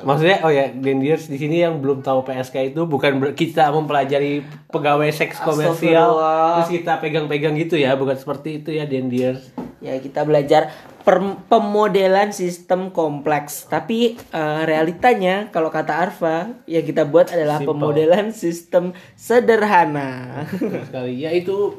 Maksudnya 0.00 0.38
oh 0.42 0.50
ya 0.50 0.70
Dendiers 0.70 1.26
di 1.26 1.36
sini 1.36 1.60
yang 1.60 1.78
belum 1.78 2.00
tahu 2.00 2.22
PSK 2.22 2.72
itu 2.72 2.84
bukan 2.84 3.18
ber- 3.18 3.34
kita 3.34 3.70
mempelajari 3.70 4.40
pegawai 4.68 5.10
seks 5.10 5.38
komersial 5.38 6.18
terus 6.58 6.70
kita 6.72 6.98
pegang-pegang 6.98 7.54
gitu 7.54 7.74
ya 7.74 7.94
bukan 7.94 8.14
seperti 8.14 8.60
itu 8.60 8.70
ya 8.70 8.84
Dendiers 8.84 9.54
Ya 9.78 9.94
kita 9.94 10.26
belajar 10.26 10.74
per- 11.06 11.38
pemodelan 11.46 12.34
sistem 12.34 12.90
kompleks. 12.90 13.62
Tapi 13.62 14.18
eh, 14.18 14.60
realitanya 14.66 15.54
kalau 15.54 15.70
kata 15.70 15.94
Arfa 15.94 16.50
yang 16.66 16.82
kita 16.82 17.06
buat 17.06 17.30
adalah 17.30 17.62
Simple. 17.62 17.78
pemodelan 17.78 18.34
sistem 18.34 18.90
sederhana. 19.14 20.42
Betul 20.50 20.82
sekali 20.90 21.22
ya 21.22 21.30
itu 21.30 21.78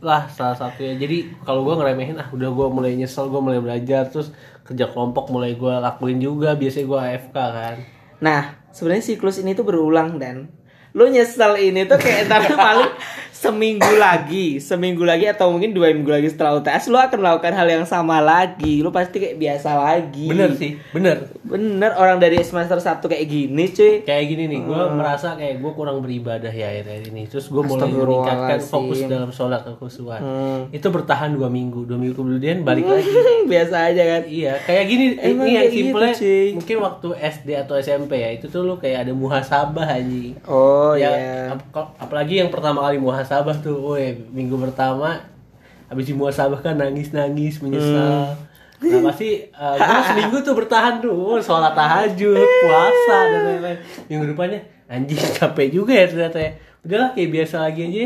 lah 0.00 0.30
salah 0.32 0.56
satunya 0.56 0.96
jadi 0.96 1.28
kalau 1.44 1.60
gue 1.60 1.76
ngeremehin 1.76 2.16
ah 2.16 2.28
udah 2.32 2.48
gue 2.48 2.66
mulai 2.72 2.96
nyesel 2.96 3.28
gue 3.28 3.36
mulai 3.36 3.60
belajar 3.60 4.08
terus 4.08 4.32
kerja 4.70 4.86
kelompok 4.86 5.34
mulai 5.34 5.58
gue 5.58 5.74
lakuin 5.82 6.22
juga 6.22 6.54
biasanya 6.54 6.86
gue 6.86 7.00
AFK 7.10 7.36
kan. 7.36 7.76
Nah, 8.22 8.42
sebenarnya 8.70 9.02
siklus 9.02 9.42
ini 9.42 9.58
tuh 9.58 9.66
berulang 9.66 10.22
dan. 10.22 10.46
Lu 10.94 11.10
nyesel 11.10 11.58
ini 11.58 11.90
tuh 11.90 11.98
kayak 11.98 12.30
ntar 12.30 12.46
paling 12.54 12.94
seminggu 13.40 13.96
lagi, 13.96 14.60
seminggu 14.60 15.00
lagi 15.00 15.24
atau 15.24 15.48
mungkin 15.48 15.72
dua 15.72 15.88
minggu 15.90 16.12
lagi 16.12 16.28
setelah 16.28 16.60
UTS 16.60 16.84
lu 16.86 16.98
akan 16.98 17.18
melakukan 17.18 17.52
hal 17.52 17.64
yang 17.66 17.84
sama 17.84 18.20
lagi. 18.20 18.78
Lu 18.78 18.90
pasti 18.90 19.16
kayak 19.16 19.36
biasa 19.36 19.70
lagi. 19.74 20.28
bener 20.28 20.52
sih 20.52 20.76
bener 20.90 21.32
Bener 21.40 21.90
orang 21.92 22.20
dari 22.20 22.36
semester 22.40 22.76
1 22.76 23.00
kayak 23.02 23.24
gini, 23.24 23.64
cuy. 23.66 24.04
kayak 24.04 24.24
gini 24.24 24.44
nih 24.46 24.60
gue 24.60 24.82
merasa 24.92 25.34
kayak 25.34 25.58
gue 25.58 25.72
kurang 25.72 25.98
beribadah 25.98 26.46
ya 26.48 26.68
akhir-akhir 26.70 27.10
ini 27.10 27.26
terus 27.26 27.48
gue 27.48 27.58
mulai 27.60 27.88
meningkatkan 27.88 28.60
fokus 28.60 29.02
dalam 29.04 29.30
sholat 29.30 29.64
kekhusyuan 29.64 30.20
Hmm. 30.20 30.60
itu 30.68 30.84
bertahan 30.86 31.32
dua 31.32 31.48
minggu 31.48 31.82
dua 31.84 31.96
minggu 31.96 32.14
kemudian 32.14 32.60
balik 32.60 32.84
lagi 32.84 33.08
biasa 33.50 33.88
aja 33.88 34.02
kan. 34.06 34.22
Iya, 34.22 34.52
kayak 34.60 34.84
gini 34.86 35.04
Emang 35.16 35.48
ini 35.48 35.50
yang 35.50 35.64
kayak 35.64 35.72
gitu, 35.72 35.98
cuy. 36.20 36.46
mungkin 36.54 36.76
waktu 36.78 37.08
SD 37.16 37.48
atau 37.56 37.74
SMP 37.76 38.12
ya, 38.16 38.30
itu 38.30 38.46
tuh 38.46 38.62
lu 38.62 38.76
kayak 38.76 39.08
ada 39.08 39.12
muhasabah 39.12 39.86
anjing. 39.90 40.36
Oh 40.44 40.92
ya, 40.92 41.08
iya. 41.08 41.34
ap- 41.50 41.72
ap- 41.72 41.94
apalagi 41.98 42.38
yang 42.38 42.52
pertama 42.52 42.84
kali 42.84 42.96
muhasabah 42.96 43.29
tuh, 43.62 43.78
woi, 43.78 44.18
minggu 44.34 44.58
pertama 44.58 45.22
habis 45.90 46.06
di 46.06 46.14
muhasabah 46.14 46.62
kan 46.62 46.78
nangis-nangis, 46.78 47.58
menyesal. 47.62 48.38
Nah 48.80 49.00
pasti 49.10 49.50
uh, 49.52 49.76
gua 49.76 50.02
seminggu 50.10 50.36
tuh 50.40 50.54
bertahan 50.56 51.02
tuh, 51.02 51.42
sholat 51.42 51.74
tahajud, 51.74 52.38
puasa 52.38 53.18
dan 53.28 53.40
lain-lain. 53.44 53.78
Minggu 54.06 54.24
depannya 54.32 54.60
anjing 54.86 55.18
capek 55.38 55.68
juga 55.68 55.92
ya 55.92 56.06
ternyata 56.06 56.38
ya. 56.38 56.50
Udahlah 56.86 57.10
kayak 57.12 57.30
biasa 57.30 57.56
lagi 57.60 57.80
aja. 57.84 58.04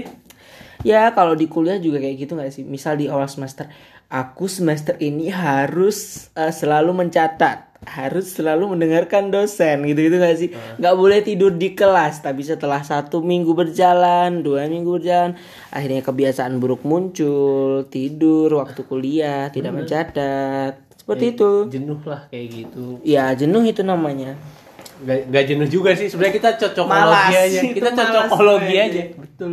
Ya 0.84 1.02
kalau 1.16 1.32
di 1.38 1.46
kuliah 1.48 1.78
juga 1.80 2.02
kayak 2.02 2.16
gitu 2.26 2.32
nggak 2.34 2.52
sih? 2.52 2.64
Misal 2.66 2.98
di 2.98 3.06
awal 3.06 3.30
semester, 3.30 3.70
aku 4.10 4.50
semester 4.50 4.98
ini 4.98 5.30
harus 5.30 6.28
eh, 6.34 6.52
selalu 6.52 6.92
mencatat, 6.92 7.73
harus 7.84 8.32
selalu 8.32 8.76
mendengarkan 8.76 9.28
dosen, 9.28 9.84
gitu-gitu 9.84 10.16
nggak 10.18 10.36
sih? 10.36 10.48
Nggak 10.80 10.94
boleh 10.96 11.18
tidur 11.20 11.52
di 11.54 11.76
kelas. 11.76 12.24
Tapi 12.24 12.42
setelah 12.42 12.80
satu 12.80 13.20
minggu 13.20 13.52
berjalan, 13.52 14.40
dua 14.40 14.66
minggu 14.66 15.00
berjalan, 15.00 15.36
akhirnya 15.70 16.00
kebiasaan 16.02 16.58
buruk 16.58 16.82
muncul, 16.82 17.86
tidur 17.88 18.60
waktu 18.60 18.80
kuliah, 18.84 19.52
tidak 19.52 19.72
mencatat, 19.72 20.80
seperti 20.96 21.36
itu. 21.36 21.68
Jenuh 21.68 22.00
lah 22.08 22.26
kayak 22.32 22.46
gitu. 22.50 22.98
Ya 23.04 23.30
jenuh 23.36 23.62
itu 23.64 23.84
namanya. 23.84 24.36
Gak, 25.04 25.28
gak 25.28 25.44
jenuh 25.50 25.68
juga 25.68 25.90
sih 25.92 26.06
sebenarnya 26.06 26.34
kita 26.38 26.50
cocokologi 26.54 27.34
Malas, 27.34 27.34
aja 27.34 27.60
kita 27.66 27.90
cocokologi 27.92 28.76
aja 28.78 29.02
betul 29.12 29.52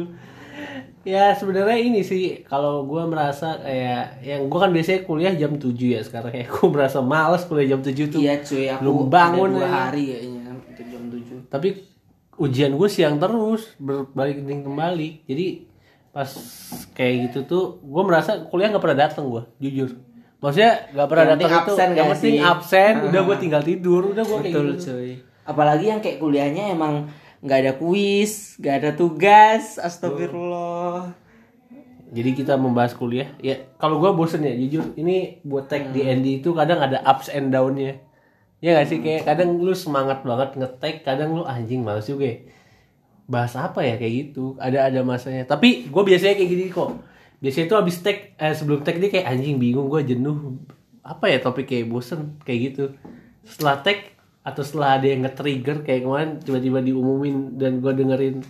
ya 1.02 1.34
sebenarnya 1.34 1.78
ini 1.82 2.02
sih 2.02 2.46
kalau 2.46 2.86
gue 2.86 3.04
merasa 3.06 3.58
kayak 3.58 4.22
yang 4.22 4.42
gue 4.46 4.60
kan 4.60 4.70
biasanya 4.70 5.02
kuliah 5.04 5.34
jam 5.34 5.58
7 5.58 5.74
ya 5.74 6.02
sekarang 6.06 6.30
kayak 6.30 6.48
gue 6.54 6.68
merasa 6.70 7.02
males 7.02 7.42
kuliah 7.46 7.74
jam 7.74 7.82
7 7.82 7.92
tuh. 8.08 8.20
Iya 8.22 8.36
cuy, 8.42 8.66
aku 8.70 8.82
belum 8.86 8.98
bangun 9.10 9.50
ada 9.50 9.56
dua 9.58 9.66
aja. 9.66 9.78
hari 9.90 10.04
kayaknya 10.14 10.52
untuk 10.54 10.86
jam 10.86 11.04
7 11.10 11.50
tapi 11.50 11.68
ujian 12.38 12.72
gue 12.74 12.90
siang 12.90 13.16
terus 13.18 13.74
berbalik 13.78 14.42
dinding 14.42 14.62
kembali. 14.64 15.10
Jadi 15.26 15.48
pas 16.12 16.28
kayak 16.92 17.14
gitu 17.32 17.40
tuh 17.48 17.64
gue 17.80 18.04
merasa 18.04 18.44
kuliah 18.46 18.70
nggak 18.70 18.84
pernah 18.84 19.00
datang 19.08 19.26
gue 19.28 19.44
jujur. 19.60 19.90
Maksudnya 20.42 20.90
nggak 20.92 21.08
pernah 21.08 21.26
datang 21.34 21.50
itu. 21.50 21.60
absen 21.62 21.90
yang 21.94 22.08
penting 22.10 22.36
absen 22.42 22.94
Ah. 22.98 23.08
udah 23.10 23.22
gue 23.26 23.38
tinggal 23.38 23.62
tidur 23.62 24.02
udah 24.10 24.24
gue 24.26 24.38
kayak 24.42 24.54
Betul 24.54 24.68
gitu. 24.74 24.84
cuy. 24.90 25.12
Apalagi 25.42 25.86
yang 25.90 26.02
kayak 26.02 26.18
kuliahnya 26.18 26.74
emang 26.74 27.10
nggak 27.42 27.60
ada 27.66 27.74
kuis, 27.76 28.56
nggak 28.62 28.76
ada 28.82 28.90
tugas, 28.94 29.82
astagfirullah. 29.82 31.18
Jadi 32.12 32.30
kita 32.36 32.60
membahas 32.60 32.92
kuliah. 32.94 33.32
Ya 33.40 33.72
kalau 33.80 34.04
gue 34.04 34.12
bosen 34.12 34.44
ya 34.44 34.52
jujur. 34.52 34.92
Ini 35.00 35.42
buat 35.48 35.72
tag 35.72 35.96
di 35.96 36.04
ND 36.04 36.44
itu 36.44 36.52
kadang 36.52 36.84
ada 36.84 37.00
ups 37.08 37.32
and 37.32 37.56
downnya. 37.56 38.04
Ya 38.62 38.78
gak 38.78 38.94
sih 38.94 39.00
kayak 39.02 39.26
kadang 39.26 39.58
lu 39.58 39.74
semangat 39.74 40.22
banget 40.22 40.54
ngetek, 40.54 41.02
kadang 41.02 41.34
lu 41.34 41.48
anjing 41.48 41.82
males 41.82 42.06
juga. 42.06 42.30
Ya. 42.30 42.38
Bahas 43.32 43.56
apa 43.56 43.82
ya 43.82 43.96
kayak 43.96 44.14
gitu. 44.28 44.60
Ada 44.60 44.92
ada 44.92 45.02
masanya. 45.08 45.48
Tapi 45.48 45.88
gue 45.88 46.04
biasanya 46.04 46.36
kayak 46.36 46.52
gini 46.52 46.66
kok. 46.68 47.00
Biasanya 47.42 47.66
itu 47.72 47.76
abis 47.80 47.96
tag 48.04 48.18
eh, 48.38 48.54
sebelum 48.54 48.84
tag 48.84 49.00
dia 49.00 49.10
kayak 49.10 49.32
anjing 49.32 49.56
bingung 49.56 49.88
gue 49.88 50.04
jenuh. 50.04 50.60
Apa 51.02 51.32
ya 51.32 51.40
topik 51.40 51.66
kayak 51.66 51.88
bosen 51.88 52.38
kayak 52.44 52.60
gitu. 52.76 52.84
Setelah 53.48 53.82
tag 53.82 54.21
atau 54.42 54.62
setelah 54.66 54.98
ada 54.98 55.06
yang 55.06 55.22
nge-trigger 55.22 55.86
kayak 55.86 56.02
kemarin 56.02 56.30
tiba-tiba 56.42 56.82
diumumin 56.82 57.62
dan 57.62 57.78
gue 57.78 57.94
dengerin 57.94 58.42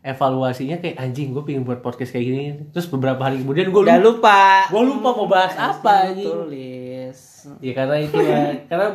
evaluasinya 0.00 0.80
kayak 0.80 0.96
anjing 0.96 1.34
gue 1.34 1.42
pengen 1.42 1.66
buat 1.66 1.82
podcast 1.82 2.14
kayak 2.14 2.24
gini. 2.24 2.42
Terus 2.70 2.86
beberapa 2.86 3.20
hari 3.26 3.42
kemudian 3.42 3.68
gue 3.68 3.82
Udah 3.82 3.98
lupa. 3.98 4.70
gue 4.70 4.82
lupa 4.82 5.08
mau 5.12 5.26
bahas 5.26 5.54
apa 5.58 6.10
anjing. 6.10 6.30
Tulis. 6.30 7.18
ya 7.58 7.72
karena 7.74 7.96
itu 7.98 8.16
ya. 8.22 8.40
Karena 8.70 8.88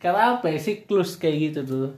karena 0.00 0.20
apa 0.38 0.46
ya 0.48 0.58
siklus 0.58 1.20
kayak 1.20 1.36
gitu 1.52 1.60
tuh. 1.66 1.88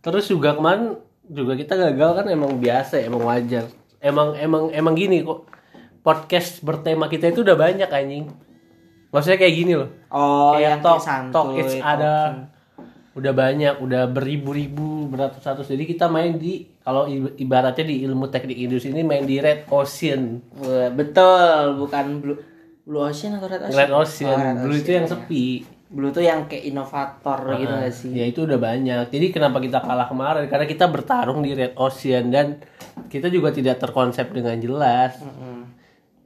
Terus 0.00 0.24
juga 0.26 0.56
kemarin 0.56 0.96
juga 1.28 1.52
kita 1.52 1.76
gagal 1.76 2.10
kan 2.24 2.26
emang 2.32 2.56
biasa 2.56 3.04
emang 3.04 3.28
wajar. 3.28 3.68
Emang 4.00 4.32
emang 4.40 4.72
emang 4.72 4.94
gini 4.96 5.20
kok 5.20 5.44
podcast 6.00 6.64
bertema 6.64 7.12
kita 7.12 7.28
itu 7.28 7.44
udah 7.44 7.60
banyak 7.60 7.90
anjing. 7.92 8.32
Maksudnya 9.12 9.36
kayak 9.36 9.54
gini 9.54 9.72
loh. 9.76 9.90
Oh, 10.08 10.56
kayak 10.56 10.64
yang 10.64 10.80
talk 10.80 11.00
kayak 11.04 11.28
talk 11.28 11.44
santuy, 11.44 11.60
it's 11.60 11.76
talking. 11.76 11.84
ada 11.84 12.12
udah 13.18 13.32
banyak 13.34 13.74
udah 13.82 14.06
beribu-ribu 14.06 15.10
beratus-ratus 15.10 15.66
jadi 15.66 15.84
kita 15.84 16.06
main 16.06 16.38
di 16.38 16.62
kalau 16.78 17.10
ibaratnya 17.10 17.84
di 17.84 18.06
ilmu 18.06 18.30
teknik 18.30 18.54
industri 18.56 18.94
ini 18.94 19.02
main 19.02 19.26
di 19.26 19.42
red 19.42 19.66
ocean 19.68 20.38
Betul, 20.94 21.76
bukan 21.76 22.06
blue 22.22 22.38
Blue 22.88 23.04
Ocean 23.04 23.36
atau 23.36 23.52
Red 23.52 23.68
Ocean? 23.68 23.76
red 23.76 23.92
ocean 23.92 24.32
Oh, 24.32 24.64
Red 24.64 24.72
itu 24.72 24.80
Ocean, 24.80 24.96
yang 24.96 25.04
ya. 25.04 25.12
sepi 25.12 25.46
Blue 25.88 26.08
tuh 26.08 26.20
yang 26.20 26.44
kayak 26.44 26.64
inovator 26.68 27.40
gitu 27.56 27.72
gak 27.72 27.92
sih? 27.92 28.12
Ya 28.12 28.24
itu 28.24 28.44
udah 28.44 28.56
banyak. 28.56 29.08
Jadi 29.08 29.26
kenapa 29.28 29.56
kita 29.56 29.80
kalah 29.80 30.04
kemarin? 30.04 30.44
Karena 30.44 30.64
kita 30.64 30.84
bertarung 30.84 31.40
di 31.40 31.52
Red 31.52 31.76
Ocean 31.76 32.28
dan 32.28 32.60
kita 33.08 33.28
juga 33.28 33.48
tidak 33.52 33.80
terkonsep 33.80 34.28
dengan 34.28 34.56
jelas. 34.56 35.16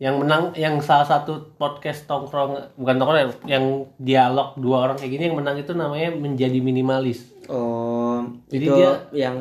Yang 0.02 0.14
menang, 0.18 0.42
yang 0.58 0.82
salah 0.82 1.06
satu 1.06 1.54
podcast 1.54 2.10
tongkrong, 2.10 2.74
bukan 2.74 2.94
tongkrong, 2.98 3.38
yang 3.46 3.86
dialog 4.02 4.58
dua 4.58 4.90
orang 4.90 4.96
kayak 4.98 5.14
gini 5.14 5.30
yang 5.30 5.38
menang 5.38 5.62
itu 5.62 5.70
namanya 5.78 6.10
menjadi 6.10 6.58
minimalis. 6.58 7.30
Oh, 7.46 8.26
Jadi 8.50 8.66
itu 8.66 8.74
dia- 8.74 9.02
yang 9.14 9.36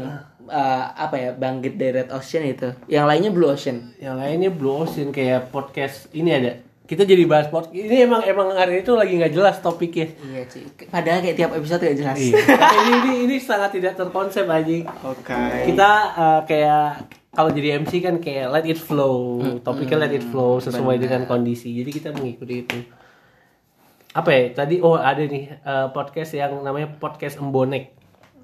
eh, 0.45 0.85
apa 0.93 1.15
ya 1.17 1.29
bangkit 1.33 1.81
dari 1.81 2.05
Red 2.05 2.13
Ocean 2.13 2.45
itu. 2.45 2.69
Yang 2.85 3.05
lainnya 3.09 3.31
Blue 3.33 3.49
Ocean. 3.49 3.77
Yang 3.97 4.15
lainnya 4.21 4.51
Blue 4.53 4.85
Ocean 4.85 5.09
kayak 5.09 5.49
podcast 5.49 6.13
ini 6.13 6.29
ada. 6.29 6.61
Kita 6.85 7.07
jadi 7.07 7.23
bahas 7.23 7.47
podcast. 7.47 7.71
Ini 7.71 8.03
emang 8.03 8.21
emang 8.27 8.51
hari 8.51 8.83
itu 8.83 8.91
lagi 8.93 9.15
nggak 9.15 9.31
jelas 9.31 9.63
topiknya. 9.63 10.11
Iya 10.19 10.43
sih. 10.51 10.67
Padahal 10.91 11.23
kayak 11.23 11.37
tiap 11.39 11.51
episode 11.55 11.81
gak 11.87 11.97
jelas. 11.97 12.17
Iya. 12.19 12.35
Ini, 12.51 12.91
ini 12.99 13.11
ini 13.31 13.35
sangat 13.39 13.79
tidak 13.79 13.95
terkonsep 13.95 14.43
anjing. 14.43 14.83
Oke. 15.07 15.31
kita 15.71 15.91
uh, 16.19 16.41
kayak 16.43 17.20
kalau 17.31 17.49
jadi 17.49 17.79
MC 17.79 17.99
kan 17.99 18.19
kayak 18.19 18.51
let 18.51 18.65
it 18.65 18.75
flow 18.75 19.39
topiknya 19.59 19.97
let 19.99 20.11
it 20.11 20.23
flow 20.23 20.59
sesuai 20.59 20.95
dengan 20.97 21.23
kondisi. 21.23 21.71
Jadi 21.73 21.89
kita 21.89 22.09
mengikuti 22.11 22.61
itu. 22.61 22.77
Apa 24.11 24.29
ya? 24.29 24.43
Tadi 24.53 24.79
oh 24.79 24.95
ada 24.95 25.21
nih 25.21 25.47
uh, 25.61 25.87
podcast 25.89 26.31
yang 26.33 26.59
namanya 26.59 26.91
podcast 26.93 27.39
Embonek 27.39 27.95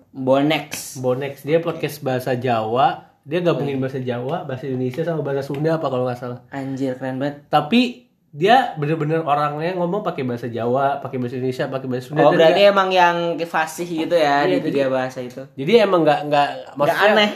Bonex. 0.10 0.96
Bonex 0.98 1.44
dia 1.44 1.60
podcast 1.60 2.00
bahasa 2.00 2.34
Jawa. 2.34 3.04
Dia 3.22 3.44
gabungin 3.44 3.76
bahasa 3.78 4.00
Jawa 4.00 4.48
bahasa 4.48 4.64
Indonesia 4.66 5.04
sama 5.04 5.20
bahasa 5.20 5.44
Sunda 5.44 5.76
apa 5.76 5.88
kalau 5.88 6.08
nggak 6.08 6.16
salah. 6.16 6.40
Anjir 6.48 6.96
keren 6.96 7.20
banget. 7.20 7.44
tapi 7.48 8.08
dia 8.28 8.76
bener-bener 8.76 9.24
orangnya 9.24 9.72
ngomong 9.74 10.00
pakai 10.00 10.24
bahasa 10.24 10.48
Jawa 10.48 11.00
pakai 11.00 11.18
bahasa 11.18 11.36
Indonesia 11.36 11.68
pakai 11.68 11.88
bahasa 11.88 12.06
Sunda. 12.08 12.24
Oh 12.24 12.32
berarti 12.32 12.56
dia- 12.56 12.72
emang 12.72 12.88
yang 12.88 13.16
fasih 13.42 13.84
gitu 13.84 14.16
ya 14.16 14.48
Iya, 14.48 14.64
di 14.64 14.72
tiga 14.72 14.88
bahasa 14.88 15.20
itu. 15.20 15.44
jadi 15.60 15.84
emang 15.84 16.08
nggak 16.08 16.20
nggak 16.28 16.50
maksudnya 16.76 17.12
aneh. 17.12 17.30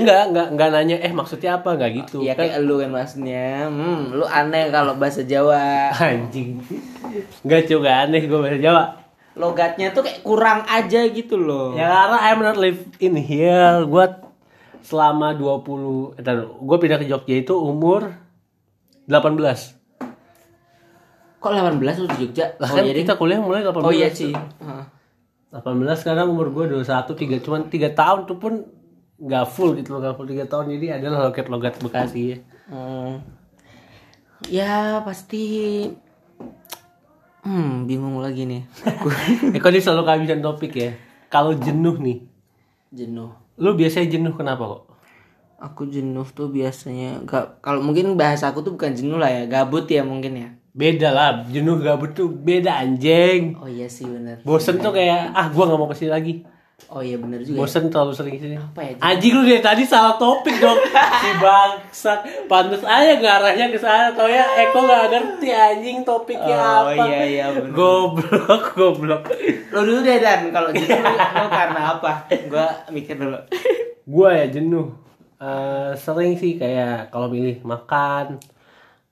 Nggak 0.00 0.22
nggak 0.32 0.48
nggak 0.56 0.68
nanya 0.72 0.96
eh 1.04 1.12
maksudnya 1.12 1.60
apa 1.60 1.76
nggak 1.76 1.90
gitu 2.04 2.24
Iya 2.24 2.32
kayak 2.32 2.64
lu 2.64 2.80
kan 2.80 2.90
maksudnya. 2.90 3.68
Hmm, 3.68 4.16
lu 4.16 4.24
aneh 4.24 4.72
kalau 4.72 4.96
bahasa 4.96 5.26
Jawa. 5.26 5.90
Anjing. 6.00 6.62
Enggak 7.44 7.62
juga 7.68 8.08
aneh 8.08 8.24
gue 8.24 8.38
bahasa 8.40 8.58
Jawa. 8.58 8.84
Logatnya 9.32 9.92
tuh 9.96 10.04
kayak 10.04 10.20
kurang 10.24 10.64
aja 10.68 11.00
gitu 11.08 11.36
loh. 11.40 11.76
Ya 11.76 11.88
karena 11.88 12.18
I'm 12.30 12.40
not 12.40 12.56
live 12.56 12.80
in 13.00 13.16
here. 13.16 13.84
Gue 13.84 14.06
selama 14.82 15.36
20 15.36 16.20
eh, 16.20 16.44
gue 16.44 16.76
pindah 16.80 16.98
ke 17.00 17.06
Jogja 17.06 17.36
itu 17.40 17.54
umur 17.56 18.12
18. 19.08 19.36
Kok 21.42 21.50
18 21.50 22.00
lu 22.02 22.06
di 22.12 22.18
Jogja? 22.28 22.54
Lah 22.60 22.68
oh, 22.70 22.76
kan 22.76 22.84
jadi 22.86 23.00
kita 23.04 23.16
kuliah 23.20 23.40
mulai 23.40 23.64
18. 23.64 23.82
Oh 23.82 23.94
iya 23.94 24.08
sih. 24.12 24.32
Heeh. 24.32 24.84
18 25.52 25.84
sekarang 26.00 26.32
umur 26.32 26.48
gue 26.48 26.80
21 26.80 27.12
3 27.12 27.44
cuman 27.44 27.60
3 27.68 27.92
tahun 27.92 28.20
tuh 28.24 28.40
pun 28.40 28.64
nggak 29.22 29.46
full 29.46 29.72
gitu 29.72 29.94
loh, 29.94 30.00
nggak 30.02 30.14
full 30.14 30.26
3 30.26 30.44
tahun 30.44 30.66
jadi 30.72 30.86
adalah 30.98 31.30
logat-logat 31.30 31.78
Bekasi 31.78 32.22
ya. 32.28 32.38
Hmm. 32.66 33.22
Ya 34.44 34.74
pasti 35.00 35.44
Hmm, 37.42 37.86
bingung 37.86 38.22
lagi 38.22 38.46
nih. 38.46 38.62
eh 39.54 39.58
kok 39.58 39.70
dia 39.70 39.82
selalu 39.82 40.02
kehabisan 40.04 40.38
topik 40.38 40.72
ya. 40.72 40.90
Kalau 41.26 41.54
jenuh 41.54 41.98
nih, 41.98 42.22
Jenuh. 42.90 43.34
lu 43.56 43.72
biasanya 43.72 44.08
jenuh 44.10 44.34
kenapa 44.34 44.62
kok? 44.64 44.82
aku 45.56 45.86
jenuh 45.86 46.26
tuh 46.26 46.50
biasanya 46.50 47.22
gak 47.22 47.62
kalau 47.62 47.78
mungkin 47.78 48.18
bahasa 48.18 48.50
aku 48.50 48.66
tuh 48.66 48.74
bukan 48.74 48.98
jenuh 48.98 49.14
lah 49.14 49.30
ya 49.30 49.46
gabut 49.46 49.86
ya 49.86 50.02
mungkin 50.02 50.34
ya 50.34 50.48
Beda 50.74 51.14
lah, 51.14 51.46
jenuh 51.46 51.78
gabut 51.78 52.10
tuh 52.10 52.26
beda 52.26 52.82
anjing. 52.82 53.54
oh 53.54 53.70
iya 53.70 53.86
sih 53.86 54.02
bener 54.02 54.42
Bosen 54.42 54.82
tuh 54.82 54.90
kayak 54.90 55.30
ah 55.30 55.46
gua 55.54 55.70
nggak 55.70 55.78
mau 55.78 55.86
ke 55.86 55.94
sini 55.94 56.10
lagi. 56.10 56.34
Oh 56.88 56.98
iya 56.98 57.14
bener 57.14 57.38
juga 57.40 57.54
ya. 57.54 57.60
Bosen 57.60 57.84
terlalu 57.86 58.12
sering 58.12 58.34
ke 58.34 58.42
sini. 58.42 58.56
apa 58.56 58.80
ya 58.80 58.92
Anjing 58.98 59.32
lu 59.32 59.42
dari 59.42 59.58
tadi 59.58 59.82
salah 59.82 60.16
topik 60.16 60.56
dong. 60.56 60.78
si 61.20 61.28
bangsat. 61.36 62.18
Pantes 62.46 62.82
aja 62.82 63.12
ngarahnya 63.14 63.68
ke 63.68 63.78
sana. 63.78 64.10
Tau 64.10 64.26
ya 64.26 64.42
Eko 64.60 64.82
gak 64.82 65.04
ngerti 65.08 65.48
anjing 65.48 66.02
topiknya 66.02 66.54
Oh, 66.54 66.90
apa. 66.90 67.04
iya, 67.04 67.20
iya, 67.22 67.44
bener. 67.50 67.70
Goblok, 67.70 68.64
goblok. 68.72 69.22
lo 69.68 69.80
dulu 69.80 70.00
deh 70.00 70.18
dan 70.18 70.48
kalau 70.48 70.68
jenuh 70.68 71.00
lo, 71.00 71.46
karena 71.48 71.80
apa 71.92 72.12
gua 72.46 72.66
mikir 72.88 73.16
dulu 73.16 73.38
Gua 74.02 74.34
ya 74.34 74.50
jenuh. 74.50 74.92
Eh, 75.38 75.90
sering 75.96 76.34
sih 76.34 76.54
kayak 76.54 77.08
kalau 77.08 77.26
milih 77.26 77.62
makan, 77.62 78.38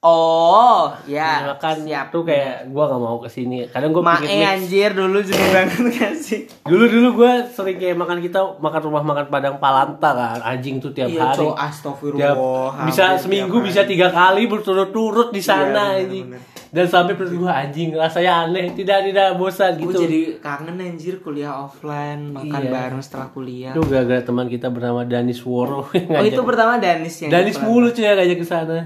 oh 0.03 0.89
ya 1.05 1.45
makan 1.47 1.85
siap 1.85 2.09
tuh 2.09 2.23
kayak 2.23 2.69
gua 2.69 2.89
nggak 2.89 3.01
mau 3.01 3.19
ke 3.19 3.29
sini. 3.29 3.69
Kadang 3.69 3.93
gua 3.93 4.03
Mae 4.03 4.17
pikir 4.19 4.33
mix. 4.35 4.49
anjir 4.51 4.91
dulu 4.93 5.19
jenuh 5.21 5.49
banget 5.55 5.85
gak 5.93 6.15
sih 6.17 6.41
Dulu 6.63 6.85
dulu 6.87 7.09
gua 7.15 7.45
sering 7.45 7.77
kayak 7.77 7.95
makan 7.95 8.19
kita 8.19 8.41
makan 8.57 8.81
rumah 8.83 9.03
makan 9.03 9.27
Padang 9.29 9.57
Palanta 9.57 10.11
kan. 10.11 10.39
Anjing 10.43 10.79
tuh 10.79 10.91
tiap 10.91 11.07
iya 11.07 11.21
hari. 11.27 11.37
cowok 11.39 11.53
Tiap, 11.53 11.67
astagfirullah 11.67 12.85
bisa 12.85 13.05
seminggu 13.17 13.57
bisa 13.61 13.85
tiga 13.85 14.09
kali 14.09 14.45
berturut-turut 14.47 15.29
di 15.29 15.41
sana 15.41 15.93
Iya, 15.93 16.03
anjing. 16.03 16.27
bener-bener. 16.29 16.49
Dan 16.71 16.87
sampai 16.87 17.13
perut 17.13 17.35
gua 17.35 17.51
anjing 17.61 17.91
rasanya 17.93 18.47
aneh, 18.47 18.71
tidak 18.73 19.03
tidak 19.05 19.35
bosan 19.35 19.75
Gue 19.75 19.91
gitu. 19.91 20.07
jadi 20.07 20.21
kangen 20.39 20.79
anjir 20.79 21.19
kuliah 21.19 21.51
offline, 21.61 22.31
makan 22.31 22.63
Iya. 22.63 22.71
bareng 22.71 23.03
setelah 23.03 23.27
kuliah. 23.29 23.75
Itu 23.75 23.83
gara-gara 23.83 24.23
teman 24.23 24.47
kita 24.47 24.71
bernama 24.71 25.03
Danis 25.03 25.43
Woro 25.43 25.91
Oh 25.91 26.23
itu 26.23 26.41
pertama 26.41 26.79
Danis 26.79 27.21
yang 27.21 27.29
Danis 27.29 27.59
mulu 27.59 27.91
cuy 27.91 28.07
yang 28.07 28.15
ngajak 28.15 28.39
ke 28.39 28.47
sana. 28.47 28.79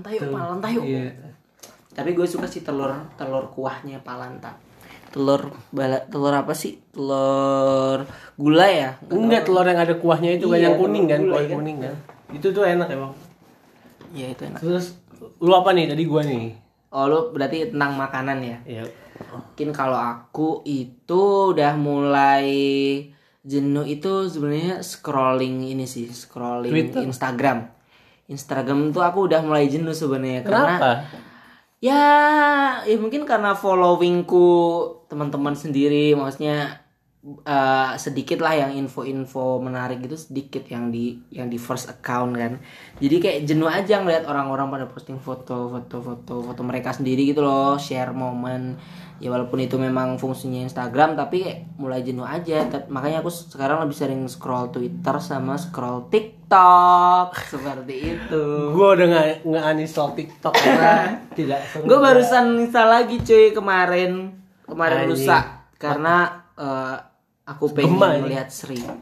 Palanta 0.00 0.08
yuk, 0.16 0.32
Palanta 0.32 0.68
yuk. 0.72 0.84
Iya. 0.84 1.12
Tapi 1.92 2.10
gue 2.16 2.26
suka 2.26 2.48
sih 2.48 2.64
telur 2.64 2.90
telur 3.20 3.52
kuahnya 3.52 4.00
Palanta. 4.00 4.56
Telur 5.10 5.52
bala, 5.74 6.00
telur 6.08 6.32
apa 6.32 6.54
sih? 6.56 6.80
Telur 6.94 8.06
gula 8.38 8.66
ya? 8.70 8.96
Enggak 9.10 9.44
telur 9.44 9.66
yang 9.66 9.80
ada 9.82 9.94
kuahnya 9.98 10.38
itu 10.38 10.46
kan 10.48 10.58
Iya, 10.58 10.64
yang 10.70 10.76
kuning 10.78 11.04
kan, 11.10 11.20
kuah 11.26 11.42
kan. 11.44 11.56
kuning 11.60 11.78
kan. 11.82 11.94
Itu 12.32 12.46
tuh 12.54 12.64
enak 12.64 12.88
emang. 12.88 13.12
Iya 14.14 14.26
itu 14.32 14.42
enak. 14.46 14.60
Terus 14.62 14.96
lu 15.42 15.52
apa 15.52 15.74
nih 15.76 15.90
tadi 15.90 16.02
gua 16.06 16.22
nih? 16.24 16.54
Oh 16.90 17.04
lu 17.06 17.34
berarti 17.34 17.70
tentang 17.70 17.98
makanan 17.98 18.38
ya? 18.42 18.58
Iya. 18.66 18.84
Mungkin 19.20 19.68
kalau 19.76 19.98
aku 19.98 20.64
itu 20.64 21.52
udah 21.52 21.76
mulai 21.76 22.48
jenuh 23.40 23.84
itu 23.88 24.28
sebenarnya 24.30 24.80
scrolling 24.80 25.64
ini 25.64 25.84
sih, 25.84 26.08
scrolling 26.08 26.70
Twitter? 26.72 27.02
Instagram. 27.04 27.79
Instagram 28.30 28.94
tuh 28.94 29.02
aku 29.02 29.26
udah 29.26 29.42
mulai 29.42 29.66
jenuh 29.66 29.92
sebenarnya 29.92 30.46
karena 30.46 30.74
ya 31.82 32.04
ya 32.86 32.96
mungkin 32.96 33.26
karena 33.26 33.58
followingku 33.58 34.48
teman-teman 35.10 35.58
sendiri 35.58 36.14
maksudnya 36.14 36.86
eh, 37.20 37.92
sedikit 38.00 38.40
lah 38.40 38.56
yang 38.56 38.72
info-info 38.72 39.60
menarik 39.60 40.00
gitu 40.00 40.16
sedikit 40.16 40.64
yang 40.72 40.88
di 40.88 41.20
yang 41.28 41.52
di 41.52 41.60
first 41.60 41.92
account 41.92 42.32
kan. 42.32 42.56
Jadi 42.96 43.16
kayak 43.20 43.38
jenuh 43.44 43.68
aja 43.68 44.00
ngeliat 44.00 44.24
orang-orang 44.24 44.72
pada 44.72 44.86
posting 44.88 45.20
foto 45.20 45.68
foto 45.68 46.00
foto 46.00 46.34
foto 46.40 46.60
mereka 46.64 46.96
sendiri 46.96 47.28
gitu 47.28 47.44
loh 47.44 47.76
share 47.76 48.16
momen. 48.16 48.80
Ya 49.20 49.28
walaupun 49.28 49.60
itu 49.60 49.76
memang 49.76 50.16
fungsinya 50.16 50.64
Instagram 50.64 51.12
tapi 51.12 51.44
kayak 51.44 51.76
mulai 51.76 52.00
jenuh 52.00 52.24
aja. 52.24 52.64
Makanya 52.88 53.20
aku 53.20 53.28
sekarang 53.28 53.84
lebih 53.84 53.92
sering 54.00 54.24
scroll 54.24 54.72
Twitter 54.72 55.20
sama 55.20 55.60
scroll 55.60 56.08
TikTok. 56.08 57.36
Seperti 57.52 58.16
itu. 58.16 58.44
Gua 58.72 58.96
udah 58.96 59.06
nggak 59.12 59.26
nggak 59.44 59.64
uninstall 59.76 60.16
TikTok 60.16 60.56
karena 60.56 61.20
tidak. 61.36 61.68
Gue 61.84 62.00
barusan 62.00 62.64
install 62.64 62.88
lagi 62.88 63.20
cuy 63.20 63.52
kemarin. 63.52 64.40
Kemarin 64.64 65.04
lusa 65.04 65.68
karena 65.76 66.48
eh, 66.56 67.09
aku 67.50 67.64
pengen 67.70 67.96
Gemma 67.96 68.08
ini. 68.12 68.22
melihat 68.24 68.48
Sri. 68.48 68.78
Ya, 68.78 68.94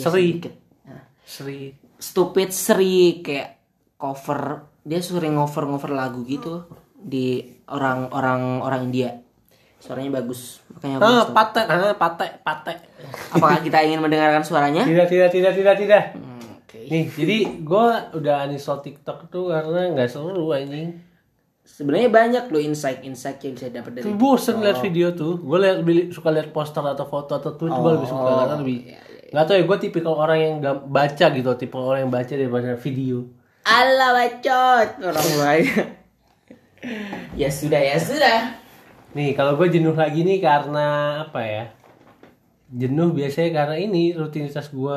Sri. 0.00 0.40
sedikit. 0.40 0.54
Nah, 0.82 1.04
Sri. 1.22 1.76
stupid 1.96 2.48
Sri 2.50 2.94
kayak 3.20 3.60
cover 3.94 4.40
dia 4.82 4.98
sering 4.98 5.36
ngover 5.36 5.62
ngover 5.64 5.92
lagu 5.92 6.24
gitu 6.24 6.66
di 6.92 7.38
orang-orang 7.66 8.58
orang 8.58 8.88
India. 8.88 9.14
Suaranya 9.78 10.16
bagus 10.16 10.62
makanya 10.70 10.96
aku 10.96 11.02
Ah, 11.02 11.10
install. 11.12 11.34
pate, 11.34 11.60
ah, 11.60 11.94
pate, 11.94 12.26
pate. 12.40 12.74
Apakah 13.30 13.58
kita 13.60 13.78
ingin 13.80 13.98
mendengarkan 13.98 14.42
suaranya? 14.42 14.82
Tidak, 14.82 15.06
tidak, 15.06 15.30
tidak, 15.30 15.52
tidak, 15.52 15.74
tidak. 15.76 16.02
Hmm, 16.14 16.58
Oke. 16.58 16.78
Nih, 16.86 17.04
jadi 17.08 17.36
gua 17.60 18.10
udah 18.10 18.46
uninstall 18.46 18.78
TikTok 18.80 19.26
tuh 19.28 19.50
karena 19.50 19.90
nggak 19.90 20.06
seru 20.06 20.50
anjing. 20.50 20.98
Sebenarnya 21.72 22.12
banyak 22.12 22.44
loh 22.52 22.60
insight-insight 22.60 23.40
yang 23.40 23.56
bisa 23.56 23.72
dapat 23.72 23.96
dari 23.96 24.04
Tuh 24.04 24.12
bosen 24.12 24.60
liat 24.60 24.84
video 24.84 25.16
tuh. 25.16 25.40
Gue 25.40 25.56
liat 25.56 25.80
beli- 25.80 26.12
suka 26.12 26.28
liat 26.28 26.52
poster 26.52 26.84
atau 26.84 27.08
foto 27.08 27.32
atau 27.32 27.56
tweet 27.56 27.72
gue 27.72 27.90
lebih 27.96 28.08
suka 28.12 28.28
karena 28.28 28.56
lebih 28.60 28.78
nggak 29.32 29.44
tahu 29.48 29.56
ya 29.56 29.64
gue 29.64 29.78
tipikal 29.80 30.14
orang 30.20 30.38
yang 30.44 30.54
gak 30.60 30.76
baca 30.92 31.26
gitu, 31.32 31.48
tipe 31.56 31.72
orang 31.72 32.04
yang 32.04 32.12
baca 32.12 32.28
daripada 32.36 32.76
video. 32.76 33.24
Allah 33.64 34.10
bacot 34.12 34.88
orang 35.00 35.30
lain. 35.40 35.72
ya 37.40 37.48
sudah 37.48 37.80
ya 37.80 37.96
sudah. 37.96 38.38
Nih 39.16 39.32
kalau 39.32 39.56
gue 39.56 39.72
jenuh 39.72 39.96
lagi 39.96 40.20
nih 40.28 40.36
karena 40.36 40.86
apa 41.24 41.40
ya? 41.40 41.64
Jenuh 42.68 43.16
biasanya 43.16 43.64
karena 43.64 43.76
ini 43.80 44.12
rutinitas 44.12 44.68
gue, 44.68 44.96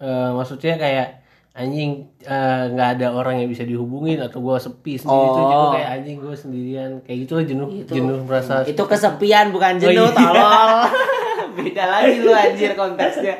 eh, 0.00 0.30
maksudnya 0.32 0.80
kayak 0.80 1.23
anjing 1.54 1.90
eh, 2.20 2.62
nggak 2.68 2.88
ada 2.98 3.06
orang 3.10 3.38
yang 3.38 3.46
bisa 3.46 3.62
dihubungin 3.62 4.18
atau 4.18 4.38
gue 4.38 4.58
sepi 4.58 4.94
sendiri 4.96 5.14
Oh. 5.24 5.38
jenuh 5.38 5.66
kayak 5.72 5.88
anjing 5.92 6.16
gue 6.18 6.34
sendirian 6.34 6.90
kayak 7.00 7.18
gitu 7.22 7.32
lah 7.32 7.44
jenuh 7.44 7.68
jenuh 7.84 8.18
merasa 8.20 8.54
Itu 8.64 8.82
kesepian 8.84 9.48
bukan 9.48 9.78
jenuh, 9.78 10.02
Oh, 10.02 10.10
iya. 10.10 10.18
tolong. 10.18 10.70
Beda 11.56 11.84
lagi 11.86 12.18
lu 12.18 12.30
anjir 12.30 12.74
konteksnya. 12.74 13.36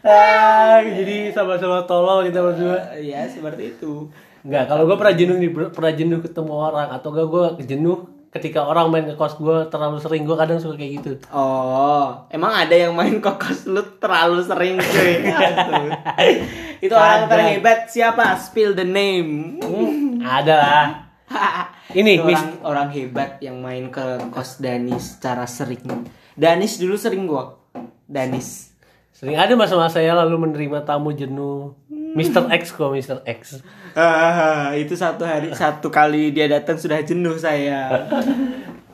ah, 0.00 0.80
jadi 0.80 1.28
sama-sama 1.30 1.84
tolol 1.84 2.24
kita 2.24 2.40
berdua 2.40 2.96
Ya 2.96 3.28
seperti 3.28 3.76
itu. 3.76 4.08
Enggak, 4.40 4.64
kalau 4.66 4.88
gue 4.88 4.96
pernah 4.96 5.12
jenuh 5.12 5.36
nih, 5.36 5.50
pernah 5.70 5.92
jenuh 5.92 6.18
ketemu 6.18 6.52
orang 6.54 6.88
atau 6.90 7.08
gak 7.10 7.28
gue 7.28 7.44
jenuh 7.66 8.08
ketika 8.30 8.62
orang 8.62 8.94
main 8.94 9.06
ke 9.10 9.18
kos 9.18 9.34
gue 9.42 9.66
terlalu 9.74 9.98
sering 9.98 10.22
gue 10.22 10.36
kadang 10.38 10.62
suka 10.62 10.78
kayak 10.78 11.02
gitu. 11.02 11.12
Oh, 11.34 12.30
emang 12.30 12.54
ada 12.54 12.74
yang 12.74 12.94
main 12.94 13.18
kokos 13.18 13.66
lu 13.66 13.82
terlalu 13.98 14.46
sering 14.46 14.78
cuy. 14.78 15.14
Itu 16.84 16.94
orang 16.94 17.26
Ada. 17.26 17.30
terhebat 17.34 17.80
siapa? 17.90 18.38
Spill 18.38 18.78
the 18.78 18.86
name. 18.86 19.58
Ada 20.22 20.54
lah. 20.54 20.86
Ini, 21.98 22.22
orang 22.22 22.48
orang 22.62 22.88
hebat 22.94 23.42
yang 23.42 23.58
main 23.58 23.90
ke 23.90 24.30
kos 24.30 24.62
Danis 24.62 25.18
secara 25.18 25.46
sering. 25.50 26.06
Danis 26.38 26.78
dulu 26.78 26.94
sering 26.94 27.26
gua. 27.26 27.58
Danis. 28.06 28.70
Sering 29.10 29.36
ada 29.36 29.52
masa-masa 29.58 30.00
saya 30.00 30.14
lalu 30.14 30.48
menerima 30.48 30.86
tamu 30.86 31.10
jenuh. 31.12 31.74
Mr. 32.10 32.50
X 32.50 32.74
kok, 32.74 32.90
Mr. 32.90 33.18
X. 33.22 33.62
Ah, 33.94 34.74
itu 34.74 34.94
satu 34.94 35.22
hari 35.22 35.50
satu 35.54 35.90
kali 35.90 36.30
dia 36.30 36.46
datang 36.46 36.78
sudah 36.78 37.02
jenuh 37.02 37.34
saya. 37.36 38.06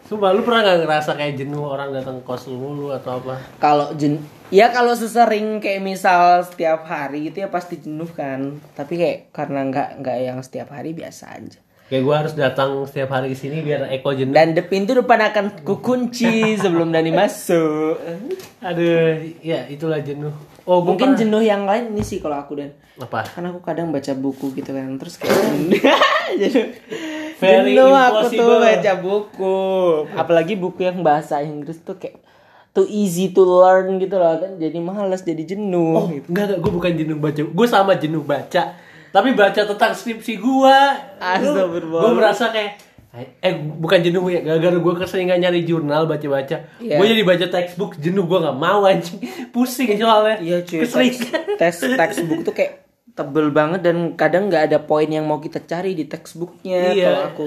Sumpah, 0.07 0.31
lu 0.31 0.47
pernah 0.47 0.63
gak 0.63 0.87
ngerasa 0.87 1.11
kayak 1.19 1.35
jenuh 1.35 1.67
orang 1.67 1.91
datang 1.91 2.23
kos 2.23 2.47
lu 2.47 2.55
mulu 2.57 2.95
atau 2.95 3.19
apa? 3.19 3.43
Kalau 3.59 3.91
jen 3.99 4.23
ya 4.55 4.71
kalau 4.71 4.95
sesering 4.95 5.59
kayak 5.59 5.83
misal 5.83 6.47
setiap 6.47 6.87
hari 6.87 7.35
itu 7.35 7.43
ya 7.43 7.51
pasti 7.51 7.83
jenuh 7.83 8.07
kan. 8.15 8.63
Tapi 8.79 8.95
kayak 8.95 9.19
karena 9.35 9.67
nggak 9.67 9.89
nggak 9.99 10.17
yang 10.23 10.39
setiap 10.47 10.71
hari 10.71 10.95
biasa 10.95 11.35
aja. 11.35 11.59
Kayak 11.87 12.03
gue 12.03 12.15
harus 12.15 12.35
datang 12.35 12.71
setiap 12.87 13.15
hari 13.15 13.31
ke 13.31 13.39
sini 13.39 13.63
biar 13.63 13.91
Eko 13.91 14.11
jenuh. 14.11 14.35
Dan 14.35 14.55
de- 14.55 14.67
pintu 14.67 14.95
depan 14.95 15.23
akan 15.23 15.63
kukunci 15.63 16.55
sebelum 16.59 16.91
Dani 16.91 17.11
masuk. 17.11 17.99
Aduh, 18.59 19.23
ya 19.39 19.67
itulah 19.67 20.03
jenuh. 20.03 20.35
Oh, 20.67 20.83
Mungkin 20.83 21.15
pernah- 21.15 21.19
jenuh 21.19 21.41
yang 21.41 21.63
lain 21.63 21.95
ini 21.95 22.03
sih 22.03 22.19
kalau 22.19 22.37
aku 22.37 22.59
dan 22.59 22.75
apa? 22.97 23.23
kan 23.25 23.45
aku 23.45 23.61
kadang 23.61 23.89
baca 23.89 24.13
buku 24.13 24.51
gitu 24.53 24.71
kan 24.71 24.99
terus 24.99 25.15
kayak 25.17 25.37
jenuh. 26.43 26.69
Very 27.37 27.73
jenuh 27.73 27.93
aku 27.93 28.27
tuh 28.31 28.59
baca 28.59 28.93
buku. 28.97 29.57
Apalagi 30.13 30.55
buku 30.55 30.83
yang 30.83 31.01
bahasa 31.01 31.39
Inggris 31.39 31.79
tuh 31.79 31.95
kayak 31.95 32.19
too 32.73 32.85
easy 32.87 33.31
to 33.31 33.41
learn 33.41 33.97
gitu 33.97 34.15
loh 34.15 34.37
kan 34.37 34.59
jadi 34.59 34.77
malas 34.77 35.23
jadi 35.23 35.45
jenuh 35.47 35.97
Oh, 35.97 36.07
enggak, 36.09 36.45
enggak, 36.47 36.59
gue 36.59 36.73
bukan 36.73 36.93
jenuh 36.95 37.17
baca. 37.17 37.41
Gue 37.41 37.67
sama 37.67 37.95
jenuh 37.95 38.21
baca. 38.21 38.63
Tapi 39.09 39.29
baca 39.33 39.61
tentang 39.63 39.93
skripsi 39.93 40.35
gue. 40.37 40.79
Astagfirullah. 41.17 42.03
Gue 42.03 42.13
merasa 42.13 42.51
kayak 42.51 42.77
eh 43.17 43.55
bukan 43.57 43.99
jenuh 44.01 44.29
ya 44.29 44.41
gara-gara 44.41 44.77
gue 44.77 44.95
keseringan 45.01 45.39
nyari 45.39 45.65
jurnal 45.65 46.05
baca-baca. 46.05 46.69
Iya. 46.77 46.97
gue 47.01 47.07
jadi 47.07 47.23
baca 47.23 47.47
textbook 47.49 47.97
jenuh 47.97 48.25
gue 48.25 48.39
nggak 48.39 48.59
mau 48.59 48.85
anjing. 48.85 49.21
Pusing 49.51 49.97
soalnya. 49.97 50.37
Iya 50.39 50.57
cuy, 50.63 50.85
Keseringan. 50.85 51.57
tes, 51.57 51.77
textbook 51.81 52.41
tuh 52.45 52.53
kayak 52.53 52.85
tebel 53.17 53.49
banget 53.49 53.81
dan 53.81 54.13
kadang 54.13 54.53
nggak 54.53 54.69
ada 54.69 54.79
poin 54.79 55.09
yang 55.09 55.25
mau 55.25 55.41
kita 55.41 55.65
cari 55.65 55.97
di 55.97 56.05
textbooknya 56.05 56.93
Iya. 56.93 57.05
kalau 57.07 57.23
aku. 57.27 57.47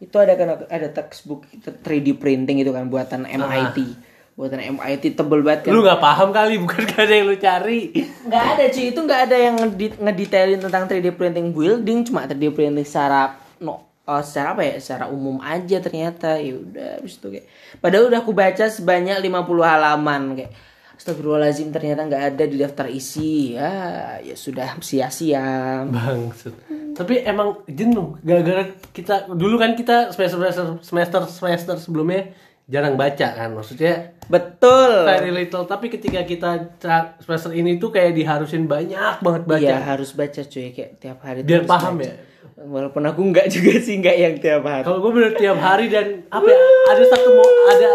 Itu 0.00 0.16
ada 0.16 0.32
kan 0.36 0.48
ada 0.64 0.88
textbook 0.90 1.44
3D 1.84 2.16
printing 2.16 2.60
itu 2.60 2.72
kan 2.72 2.88
buatan 2.88 3.24
MIT 3.24 4.08
buatan 4.40 4.56
MIT 4.56 5.20
tebel 5.20 5.44
banget 5.44 5.68
kan. 5.68 5.76
Lu 5.76 5.84
nggak 5.84 6.00
paham 6.00 6.32
kali, 6.32 6.56
bukan 6.56 6.88
gak 6.88 7.04
ada 7.04 7.12
yang 7.12 7.28
lu 7.28 7.36
cari. 7.36 7.92
nggak 8.24 8.44
ada 8.56 8.64
cuy. 8.72 8.84
Itu 8.88 9.00
nggak 9.04 9.20
ada 9.28 9.36
yang 9.36 9.56
ngedetailin 10.00 10.60
tentang 10.64 10.88
3D 10.88 11.12
printing. 11.12 11.52
Building 11.52 12.08
cuma 12.08 12.24
3D 12.24 12.48
printing 12.48 12.88
secara 12.88 13.36
no 13.60 13.89
oh, 14.06 14.22
secara 14.22 14.56
apa 14.56 14.62
ya 14.64 14.74
secara 14.80 15.04
umum 15.10 15.42
aja 15.42 15.82
ternyata 15.82 16.40
ya 16.40 16.56
udah 16.56 16.88
habis 17.00 17.18
itu 17.18 17.28
kayak 17.28 17.46
padahal 17.82 18.08
udah 18.08 18.20
aku 18.22 18.32
baca 18.32 18.64
sebanyak 18.68 19.18
50 19.20 19.44
halaman 19.64 20.22
kayak 20.38 20.52
Astagfirullahaladzim 21.00 21.72
ternyata 21.72 22.04
nggak 22.04 22.24
ada 22.36 22.44
di 22.44 22.60
daftar 22.60 22.84
isi 22.92 23.56
ya 23.56 23.72
ya 24.20 24.36
sudah 24.36 24.76
sia-sia 24.84 25.80
Bangsat. 25.88 26.52
Tapi 26.92 27.24
emang 27.24 27.64
jenuh. 27.64 28.20
Gara-gara 28.20 28.68
kita 28.92 29.32
dulu 29.32 29.56
kan 29.56 29.72
kita 29.72 30.12
semester 30.12 30.36
semester 30.36 30.76
semester 30.84 31.20
semester 31.24 31.74
sebelumnya 31.80 32.36
jarang 32.68 33.00
baca 33.00 33.32
kan. 33.32 33.48
Maksudnya 33.48 34.12
betul 34.28 35.08
very 35.08 35.32
little. 35.32 35.64
Tapi 35.64 35.88
ketika 35.88 36.20
kita 36.28 36.76
semester 37.24 37.56
ini 37.56 37.80
tuh 37.80 37.96
kayak 37.96 38.12
diharusin 38.12 38.68
banyak 38.68 39.24
banget 39.24 39.42
baca. 39.48 39.56
Iya 39.56 39.80
harus 39.80 40.12
baca 40.12 40.44
cuy 40.44 40.68
kayak 40.76 41.00
tiap 41.00 41.24
hari 41.24 41.48
Biar 41.48 41.64
paham 41.64 41.96
baca. 41.96 42.12
ya. 42.12 42.28
Walaupun 42.62 43.02
aku 43.02 43.20
nggak 43.26 43.46
juga 43.48 43.72
sih 43.76 43.96
nggak 43.96 44.16
yang 44.16 44.34
tiap 44.36 44.62
hari 44.62 44.82
Kalau 44.82 44.98
gue 44.98 45.12
bener 45.12 45.32
tiap 45.34 45.56
hari 45.56 45.88
dan 45.88 46.28
apa 46.28 46.44
ya, 46.44 46.58
ada 46.86 47.02
satu 47.06 47.28
mo 47.30 47.42
ada 47.66 47.88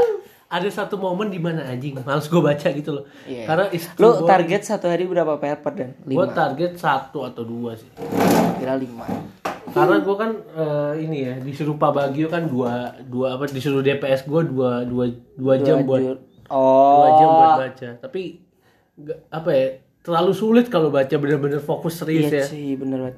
ada 0.48 0.70
satu 0.70 0.96
momen 0.96 1.28
di 1.28 1.38
mana 1.38 1.62
anjing 1.64 1.98
males 2.00 2.26
gue 2.26 2.38
baca 2.40 2.68
gitu 2.70 2.92
loh. 2.92 3.04
Iya. 3.26 3.46
Karena 3.46 3.66
lu 3.68 3.82
boring. 4.08 4.26
target 4.26 4.62
satu 4.64 4.86
hari 4.88 5.04
berapa 5.04 5.36
paper 5.36 5.72
dan 5.74 5.90
Gue 6.00 6.12
lima 6.12 6.26
target 6.28 6.72
satu 6.76 7.24
atau 7.24 7.44
dua 7.44 7.74
sih. 7.74 7.90
kira 8.56 8.74
lima 8.76 9.04
Karena 9.68 10.00
gue 10.00 10.16
kan 10.16 10.32
eh, 10.32 10.94
ini 11.02 11.18
ya 11.24 11.36
disuruh 11.38 11.76
Pak 11.76 11.92
Bagio 11.92 12.26
kan 12.26 12.46
dua 12.46 12.94
dua 13.02 13.36
apa 13.36 13.46
disuruh 13.46 13.82
DPS 13.82 14.24
gue 14.24 14.42
dua 14.48 14.82
dua 14.82 15.06
dua 15.36 15.54
jam 15.58 15.84
buat 15.84 16.00
Jur- 16.00 16.24
oh 16.48 16.96
dua 16.96 17.10
jam 17.12 17.28
buat 17.28 17.54
baca. 17.60 17.90
Tapi 18.00 18.22
nggak- 18.96 19.22
apa 19.30 19.50
ya 19.52 19.66
terlalu 20.00 20.32
sulit 20.32 20.66
kalau 20.68 20.88
baca 20.88 21.12
bener-bener 21.12 21.60
fokus 21.60 21.98
serius 21.98 22.30
iya 22.30 22.40
ya. 22.40 22.46
sih 22.46 22.74
bener 22.74 23.02
banget 23.04 23.18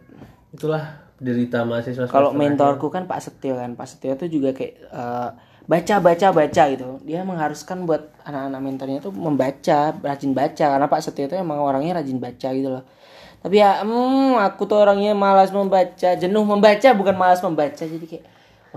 Itulah 0.50 1.07
derita 1.18 1.66
mahasiswa. 1.66 2.06
kalau 2.10 2.34
mentorku 2.34 2.94
kan 2.94 3.10
Pak 3.10 3.20
Setio 3.26 3.58
kan 3.58 3.74
Pak 3.74 3.88
Setio 3.90 4.14
tuh 4.14 4.30
juga 4.30 4.54
kayak 4.54 4.74
eh, 4.86 5.30
baca 5.68 5.96
baca 6.00 6.28
baca 6.32 6.64
gitu 6.72 7.02
dia 7.04 7.26
mengharuskan 7.26 7.84
buat 7.84 8.14
anak-anak 8.24 8.62
mentornya 8.62 9.00
tuh 9.02 9.12
membaca 9.12 9.98
rajin 9.98 10.32
baca 10.32 10.66
karena 10.78 10.88
Pak 10.88 11.02
Setio 11.02 11.26
tuh 11.26 11.42
emang 11.42 11.60
orangnya 11.60 12.00
rajin 12.00 12.22
baca 12.22 12.50
gitu 12.54 12.70
loh 12.70 12.84
tapi 13.42 13.62
ya 13.62 13.82
hmm, 13.82 14.38
aku 14.42 14.70
tuh 14.70 14.80
orangnya 14.82 15.18
malas 15.18 15.50
membaca 15.50 16.10
jenuh 16.16 16.44
membaca 16.46 16.90
bukan 16.94 17.16
malas 17.18 17.42
membaca 17.42 17.84
jadi 17.84 18.06
kayak 18.06 18.26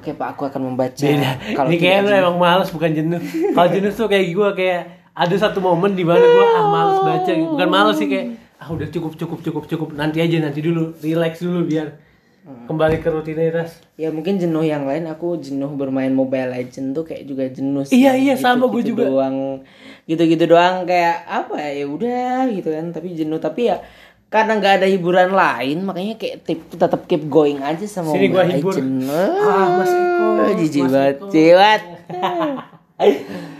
oke 0.00 0.10
Pak 0.16 0.28
aku 0.36 0.42
akan 0.48 0.62
membaca 0.72 1.04
Beda. 1.04 1.32
kalau 1.54 1.68
Ini 1.68 1.76
tidak 1.76 1.84
kayak 1.84 2.00
lu 2.02 2.10
emang 2.10 2.36
males 2.40 2.68
bukan 2.72 2.90
jenuh. 2.92 3.20
Kalau 3.52 3.68
jenuh 3.68 3.92
tuh 3.92 4.08
kayak 4.08 4.26
gue 4.32 4.48
kayak 4.56 4.82
ada 5.12 5.36
satu 5.36 5.60
momen 5.60 5.92
di 5.92 6.04
mana 6.08 6.24
gue 6.24 6.46
ah 6.56 6.66
males 6.72 6.98
baca. 7.04 7.30
Bukan 7.36 7.68
males 7.68 7.96
sih 8.00 8.08
kayak 8.08 8.26
ah 8.60 8.68
udah 8.68 8.88
cukup 8.92 9.12
cukup 9.16 9.38
cukup 9.40 9.64
cukup 9.68 9.88
nanti 9.96 10.20
aja 10.20 10.36
nanti 10.40 10.60
dulu 10.60 10.92
relax 11.00 11.40
dulu 11.40 11.64
biar 11.64 12.09
kembali 12.40 12.98
ke 12.98 13.08
rutinitas. 13.08 13.84
ya 13.94 14.08
mungkin 14.08 14.36
jenuh 14.36 14.62
yang 14.62 14.82
lain 14.82 15.04
aku 15.04 15.36
jenuh 15.36 15.68
bermain 15.70 16.08
Mobile 16.10 16.50
Legend 16.50 16.92
tuh 16.92 17.04
kayak 17.04 17.24
juga 17.24 17.44
jenuh 17.46 17.82
sih 17.82 17.98
Iya, 17.98 18.12
iya, 18.14 18.34
sama 18.34 18.64
gua 18.64 18.80
juga. 18.80 19.04
doang 19.04 19.60
gitu-gitu 20.04 20.44
doang 20.46 20.82
kayak 20.82 21.20
apa 21.22 21.54
ya 21.60 21.70
ya 21.74 21.86
udah 21.86 22.32
gitu 22.48 22.68
kan 22.68 22.90
tapi 22.90 23.12
jenuh 23.12 23.36
tapi 23.36 23.68
ya 23.68 23.84
karena 24.26 24.56
nggak 24.56 24.74
ada 24.76 24.86
hiburan 24.86 25.30
lain 25.30 25.82
makanya 25.82 26.14
kayak 26.16 26.36
tip 26.40 26.60
tetap 26.70 27.04
keep 27.04 27.26
going 27.26 27.58
aja 27.60 27.82
sama 27.84 28.10
Sini 28.10 28.26
gua 28.26 28.42
Mobile 28.42 28.56
hibur. 28.56 28.72
Legend. 28.72 28.94
Ah, 29.10 29.66
Mas 29.74 29.90
Eko, 29.90 30.26
Ah, 30.40 30.52
jijik 30.54 30.82
banget 30.84 31.16
jiwat 31.28 31.80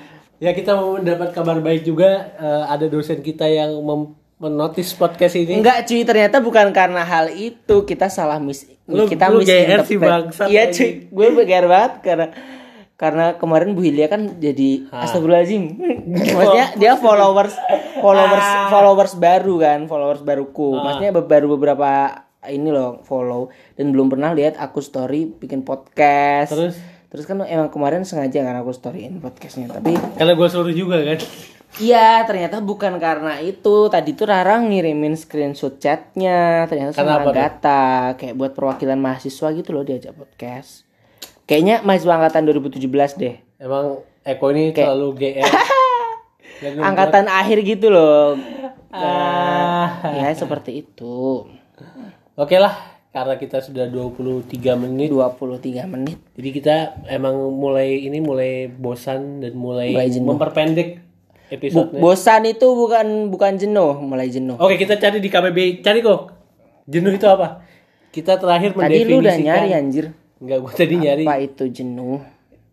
Ya 0.41 0.57
kita 0.57 0.73
mau 0.73 0.97
mendapat 0.97 1.31
kabar 1.31 1.61
baik 1.61 1.85
juga 1.85 2.09
eh, 2.33 2.65
ada 2.67 2.87
dosen 2.87 3.21
kita 3.21 3.45
yang 3.45 3.77
mem- 3.77 4.17
menotis 4.41 4.97
podcast 4.97 5.37
ini. 5.37 5.61
Enggak 5.61 5.85
cuy 5.85 6.03
ternyata 6.03 6.41
bukan 6.41 6.73
karena 6.73 7.05
hal 7.05 7.29
itu. 7.31 7.85
Kita 7.85 8.09
salah 8.09 8.41
mis 8.41 8.65
Lu- 8.91 9.07
kita 9.07 9.31
lu 9.31 9.45
GR 9.47 9.87
sih, 9.87 10.03
bangsat, 10.03 10.51
iya 10.51 10.67
cuy 10.73 11.07
gue 11.07 11.27
begar 11.31 11.71
banget 11.71 11.93
karena 12.03 12.27
karena 12.99 13.39
kemarin 13.39 13.73
Bu 13.79 13.87
Hilya 13.87 14.11
kan 14.11 14.43
jadi 14.43 14.91
astagfirullahaladzim. 14.91 15.79
Maksudnya 16.37 16.67
dia 16.75 16.99
followers 16.99 17.55
followers 18.03 18.49
followers 18.73 19.13
baru 19.15 19.55
kan 19.63 19.81
followers 19.87 20.25
baruku. 20.27 20.75
Maksudnya 20.75 21.13
be- 21.15 21.29
baru 21.29 21.55
beberapa 21.55 22.25
ini 22.51 22.73
loh 22.73 23.05
follow. 23.07 23.53
Dan 23.79 23.93
belum 23.95 24.11
pernah 24.11 24.35
lihat 24.35 24.59
aku 24.59 24.81
story 24.83 25.29
bikin 25.29 25.63
podcast. 25.63 26.51
Terus? 26.51 26.77
terus 27.11 27.27
kan 27.27 27.43
emang 27.43 27.75
kemarin 27.75 28.07
sengaja 28.07 28.47
kan 28.47 28.55
aku 28.63 28.71
storyin 28.71 29.19
podcastnya 29.19 29.67
tapi 29.67 29.99
Karena 30.15 30.31
gue 30.39 30.47
suruh 30.47 30.71
juga 30.71 31.03
kan. 31.03 31.19
Iya, 31.79 32.27
ternyata 32.27 32.59
bukan 32.59 32.99
karena 32.99 33.39
itu. 33.39 33.87
Tadi 33.87 34.11
tuh 34.13 34.27
Rara 34.27 34.59
ngirimin 34.59 35.15
screenshot 35.15 35.79
chatnya. 35.79 36.67
Ternyata 36.67 36.93
Karena 36.93 37.15
sama? 37.17 37.31
Agatha. 37.31 37.83
Kayak 38.15 38.35
buat 38.35 38.53
perwakilan 38.53 38.99
mahasiswa 38.99 39.49
gitu 39.53 39.71
loh 39.71 39.85
diajak 39.85 40.13
podcast. 40.13 40.83
Kayaknya 41.47 41.81
mahasiswa 41.81 42.13
angkatan 42.13 42.43
2017 42.45 42.83
deh. 43.17 43.35
Emang 43.57 44.03
Eko 44.21 44.51
ini 44.51 44.75
selalu 44.75 45.07
GR. 45.15 45.47
Dan 46.59 46.71
lu- 46.75 46.83
Angkatan 46.83 47.25
akhir 47.25 47.59
gitu 47.63 47.87
loh. 47.89 48.35
Ah. 48.91 50.11
Ya, 50.13 50.35
seperti 50.35 50.83
itu. 50.83 51.47
Oke 52.35 52.57
lah, 52.57 52.75
karena 53.11 53.37
kita 53.37 53.61
sudah 53.61 53.87
23 53.87 54.45
menit. 54.75 55.09
23 55.09 55.87
menit. 55.87 56.19
Jadi 56.35 56.49
kita 56.51 56.77
emang 57.07 57.37
mulai 57.51 58.03
ini 58.03 58.19
mulai 58.19 58.67
bosan 58.67 59.41
dan 59.41 59.55
mulai, 59.55 59.93
Mulai 59.93 60.09
jenuh. 60.11 60.27
memperpendek 60.29 60.89
Bu- 61.51 61.57
episode. 61.57 61.91
bosan 61.95 62.43
itu 62.45 62.63
bukan 62.65 63.07
bukan 63.27 63.53
jenuh, 63.57 63.99
mulai 63.99 64.27
jenuh. 64.27 64.55
Oke, 64.55 64.77
kita 64.77 64.95
cari 64.97 65.19
di 65.19 65.27
KBBI. 65.27 65.81
Cari 65.81 65.99
kok. 65.99 66.21
Jenuh 66.85 67.11
itu 67.13 67.27
apa? 67.27 67.67
Kita 68.09 68.35
terakhir 68.37 68.73
Tadi 68.73 68.79
lu 69.01 69.19
udah 69.19 69.35
mendefinisikan. 69.35 69.45
nyari 69.45 69.71
anjir. 69.73 70.05
Enggak, 70.37 70.59
gua 70.59 70.71
tadi 70.73 70.95
nyari 70.97 71.23
Apa 71.23 71.37
itu 71.39 71.65
jenuh? 71.69 72.19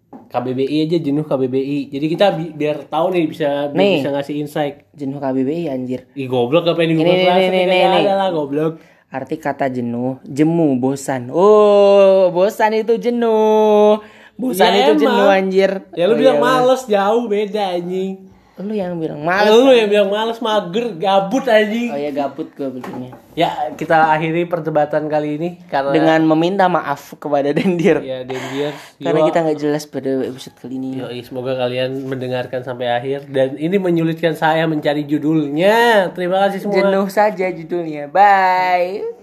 KBBI 0.07 0.77
aja 0.83 0.97
jenuh 0.99 1.23
KBBI. 1.23 1.79
Jadi 1.89 2.05
kita 2.07 2.25
bi- 2.31 2.51
biar 2.51 2.85
tahu 2.85 3.11
nih 3.11 3.25
bisa 3.25 3.49
Nih. 3.69 3.99
bisa 3.99 4.09
ngasih 4.09 4.35
insight. 4.37 4.75
Jenuh 4.91 5.17
KBBI 5.17 5.67
anjir. 5.67 6.05
Ih 6.13 6.25
goblok 6.25 6.65
apa 6.65 6.79
yang 6.79 6.93
Ini, 6.93 6.97
Google 6.97 7.17
ini, 7.17 7.45
ini, 7.45 7.59
ini, 7.63 7.77
ada 7.77 7.97
ini. 7.97 8.07
lah 8.07 8.29
goblok. 8.29 8.73
Arti 9.07 9.35
kata 9.37 9.69
jenuh, 9.69 10.19
jemu, 10.21 10.75
bosan. 10.77 11.31
Oh, 11.31 12.27
bosan 12.29 12.75
itu 12.75 12.97
jenuh. 12.97 14.03
Bosan 14.33 14.69
Ya 14.69 14.79
itu 14.85 15.01
jenuh 15.01 15.15
emang. 15.23 15.39
anjir. 15.39 15.71
Ya 15.91 16.05
lu 16.05 16.13
Oh, 16.13 16.17
bilang 16.17 16.37
iya, 16.37 16.43
males 16.43 16.83
jauh 16.85 17.23
beda 17.25 17.63
anjing. 17.73 18.27
Lu 18.57 18.73
yang 18.73 18.97
bilang 18.97 19.21
males. 19.21 19.53
Lu 19.53 19.69
yang 19.69 19.85
bilang 19.85 20.09
males 20.09 20.41
mager 20.41 20.97
gabut 20.97 21.45
anjing. 21.45 21.93
Oh 21.93 21.99
ya 22.01 22.09
gabut 22.09 22.49
gue 22.57 22.69
betulnya. 22.73 23.13
Ya, 23.37 23.69
kita 23.77 24.17
akhiri 24.17 24.49
perdebatan 24.49 25.05
kali 25.13 25.37
ini 25.37 25.49
karena 25.69 25.93
Dengan 25.93 26.25
meminta 26.25 26.65
maaf 26.65 27.13
kepada 27.21 27.53
Dendir. 27.53 28.01
ya 28.01 28.25
Dendier. 28.25 28.73
Karena 28.97 29.29
kita 29.29 29.45
nggak 29.45 29.59
jelas 29.61 29.85
pada 29.85 30.09
episode 30.25 30.57
kali 30.57 30.81
ini. 30.81 30.97
Yoi, 30.97 31.21
semoga 31.21 31.53
kalian 31.53 32.09
mendengarkan 32.09 32.65
sampai 32.65 32.89
akhir 32.89 33.29
dan 33.29 33.53
ini 33.61 33.77
menyulitkan 33.77 34.33
saya 34.33 34.65
mencari 34.65 35.05
judulnya. 35.05 36.09
Terima 36.17 36.49
kasih 36.49 36.65
semua. 36.65 36.81
Jenuh 36.81 37.07
saja 37.13 37.45
judulnya. 37.53 38.09
Bye. 38.09 39.13